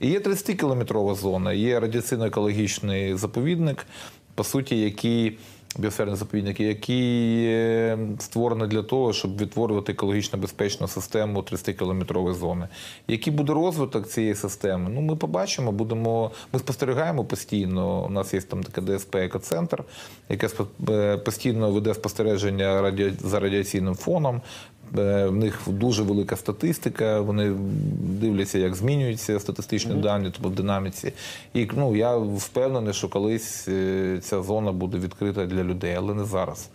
[0.00, 3.86] І є 30-кілометрова зона, є радіаційно-екологічний заповідник,
[4.34, 5.38] по суті, який
[5.78, 12.68] біосферні заповідники, які створені для того, щоб відтворювати екологічно безпечну систему 30-кілометрової зони.
[13.08, 14.90] Який буде розвиток цієї системи?
[14.90, 16.30] Ну, ми побачимо, будемо.
[16.52, 18.04] Ми спостерігаємо постійно.
[18.04, 19.84] У нас є там таке ДСП екоцентр,
[20.28, 20.48] яке
[20.88, 24.40] е, постійно веде спостереження за радіаційним фоном.
[24.98, 27.20] Е, В них дуже велика статистика.
[27.20, 27.52] Вони
[28.20, 31.12] дивляться, як змінюються статистичні дані, тобто в динаміці.
[31.54, 36.24] І ну я впевнений, що колись е, ця зона буде відкрита для людей, але не
[36.24, 36.68] зараз.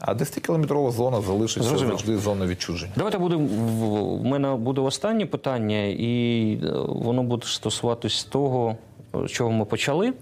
[0.00, 1.96] А 10-кілометрова зона залишиться Зрозуміло.
[1.98, 2.92] завжди зоною відчуження.
[2.96, 8.76] Давайте буде в в мене буде останнє питання, і е, воно буде стосуватись того,
[9.14, 10.12] з чого ми почали.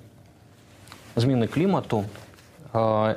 [1.16, 2.04] Зміни клімату.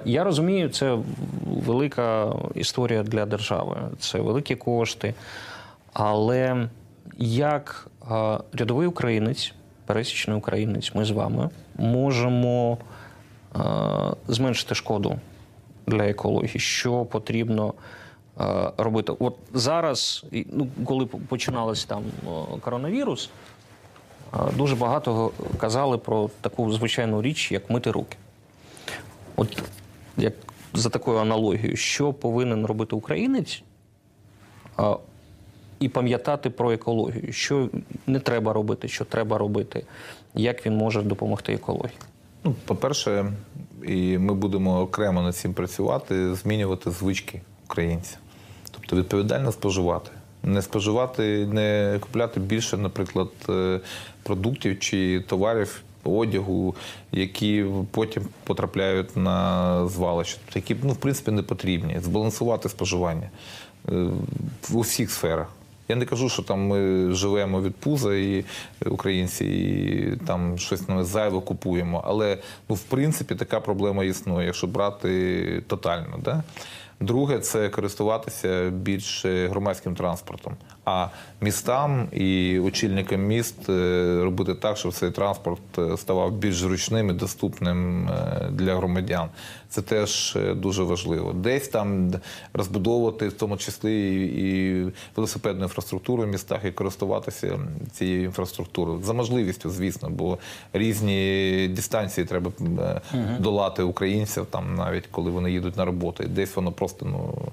[0.05, 0.97] Я розумію, це
[1.45, 5.13] велика історія для держави, це великі кошти.
[5.93, 6.69] Але
[7.17, 7.87] як
[8.53, 9.53] рядовий українець,
[9.85, 12.77] пересічний українець, ми з вами можемо
[14.27, 15.19] зменшити шкоду
[15.87, 17.73] для екології, що потрібно
[18.77, 19.13] робити.
[19.19, 22.03] От зараз, ну, коли починалось там
[22.61, 23.29] коронавірус,
[24.57, 28.17] дуже багато казали про таку звичайну річ, як мити руки.
[29.39, 29.63] От
[30.17, 30.33] як
[30.73, 33.63] за такою аналогією, що повинен робити українець
[34.77, 34.95] а,
[35.79, 37.69] і пам'ятати про екологію, що
[38.07, 39.85] не треба робити, що треба робити,
[40.35, 41.97] як він може допомогти екології.
[42.43, 43.33] Ну, по-перше,
[43.87, 48.17] і ми будемо окремо над цим працювати, змінювати звички українців.
[48.71, 50.11] Тобто відповідально споживати.
[50.43, 53.79] Не споживати, не купляти більше, наприклад, е,
[54.23, 56.75] продуктів чи товарів, одягу,
[57.11, 61.99] які потім потрапляють на звалище, тобто, які ну, в принципі не потрібні.
[61.99, 63.29] Збалансувати споживання
[63.89, 64.07] е,
[64.69, 65.47] в усіх сферах.
[65.89, 68.45] Я не кажу, що там ми живемо від пуза і
[68.85, 72.03] українці і там щось на зайве купуємо.
[72.05, 72.37] Але
[72.69, 76.19] ну, в принципі така проблема існує, якщо брати тотально.
[76.23, 76.43] Да?
[76.99, 80.53] Друге, це користуватися більш громадським транспортом.
[80.89, 81.07] А
[81.41, 87.13] містам і очільникам міст е, робити так, щоб цей транспорт е, ставав більш зручним і
[87.13, 89.29] доступним е, для громадян.
[89.69, 91.33] Це теж дуже важливо.
[91.33, 92.11] Десь там
[92.53, 94.85] розбудовувати, в тому числі і
[95.15, 97.59] велосипедну інфраструктуру в містах і користуватися
[97.91, 100.37] цією інфраструктурою за можливістю, звісно, бо
[100.73, 102.51] різні дистанції треба
[103.39, 106.23] долати українців там, навіть коли вони їдуть на роботу.
[106.23, 107.51] Десь воно просто ну.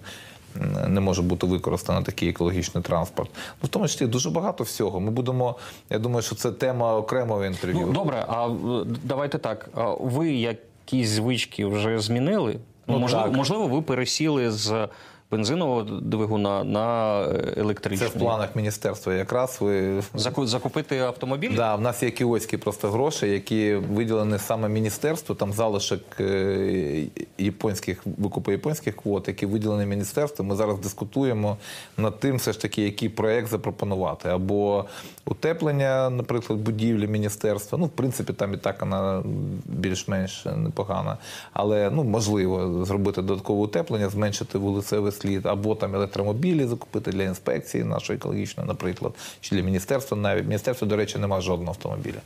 [0.89, 3.31] Не може бути використано такий екологічний транспорт.
[3.35, 5.01] Ну, в тому числі дуже багато всього.
[5.01, 5.57] Ми будемо.
[5.91, 7.87] Я думаю, що це тема окремого інтерв'ю.
[7.87, 8.53] Ну, добре, а е,
[9.05, 9.69] давайте так.
[10.01, 12.59] Ви якісь звички вже змінили?
[12.87, 13.37] Ну, можливо, так.
[13.37, 14.89] можливо, ви пересіли з
[15.31, 19.15] бензинового двигуна на е, Це в планах міністерства.
[19.15, 21.57] Якраз ви Заку- Закупити автомобіль?
[21.57, 25.35] Да, в нас є кіоські просто гроші, які виділені саме міністерству.
[25.35, 27.05] Там залишок е,
[27.39, 30.49] японських викупу японських квот, які виділені міністерством.
[30.49, 31.57] Ми зараз дискутуємо
[31.97, 34.29] над тим, все ж таки, який проект запропонувати.
[34.29, 34.85] Або
[35.25, 37.79] утеплення, наприклад, будівлі міністерства.
[37.79, 39.23] Ну, в принципі, там і так вона
[39.65, 41.17] більш-менш непогана.
[41.53, 47.85] Але ну можливо зробити додаткове утеплення, зменшити вулицевий слід, або там електромобілі закупити для інспекції
[47.85, 50.45] нашої екологічної, наприклад, чи для міністерства навіть.
[50.45, 52.21] Міністерство, до речі, немає жодного автомобіля.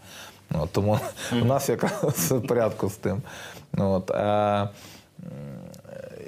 [0.54, 0.98] От, тому
[1.42, 3.22] у нас якраз в порядку з тим.
[3.76, 4.68] От, а,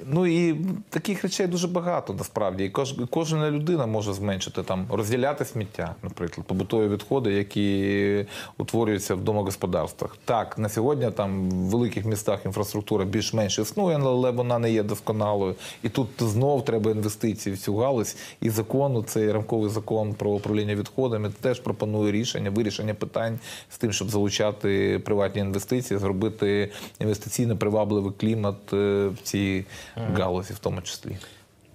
[0.05, 0.55] Ну і
[0.89, 2.63] таких речей дуже багато насправді.
[2.65, 8.25] І кож, кожна людина може зменшити там розділяти сміття, наприклад, побутові відходи, які
[8.57, 10.17] утворюються в домогосподарствах.
[10.25, 15.55] Так, на сьогодні там в великих містах інфраструктура більш-менш існує, але вона не є досконалою.
[15.83, 18.15] І тут знов треба інвестиції в цю галузь.
[18.41, 23.39] І закону, цей рамковий закон про управління відходами теж пропонує рішення, вирішення питань
[23.69, 29.65] з тим, щоб залучати приватні інвестиції, зробити інвестиційно привабливий клімат е, в цій
[29.95, 31.17] галузі, в тому числі.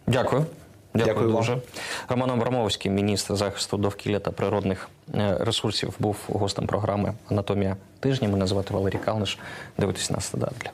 [0.06, 0.46] Дякую.
[0.94, 1.36] Дякую, Дякую вам.
[1.36, 1.58] дуже.
[2.08, 8.28] Роман Абрамовський, міністр захисту довкілля та природних е, ресурсів, був гостем програми Анатомія тижня.
[8.28, 9.38] Мене звати Валерій Калниш.
[9.78, 10.70] Дивитесь нас на Дадля.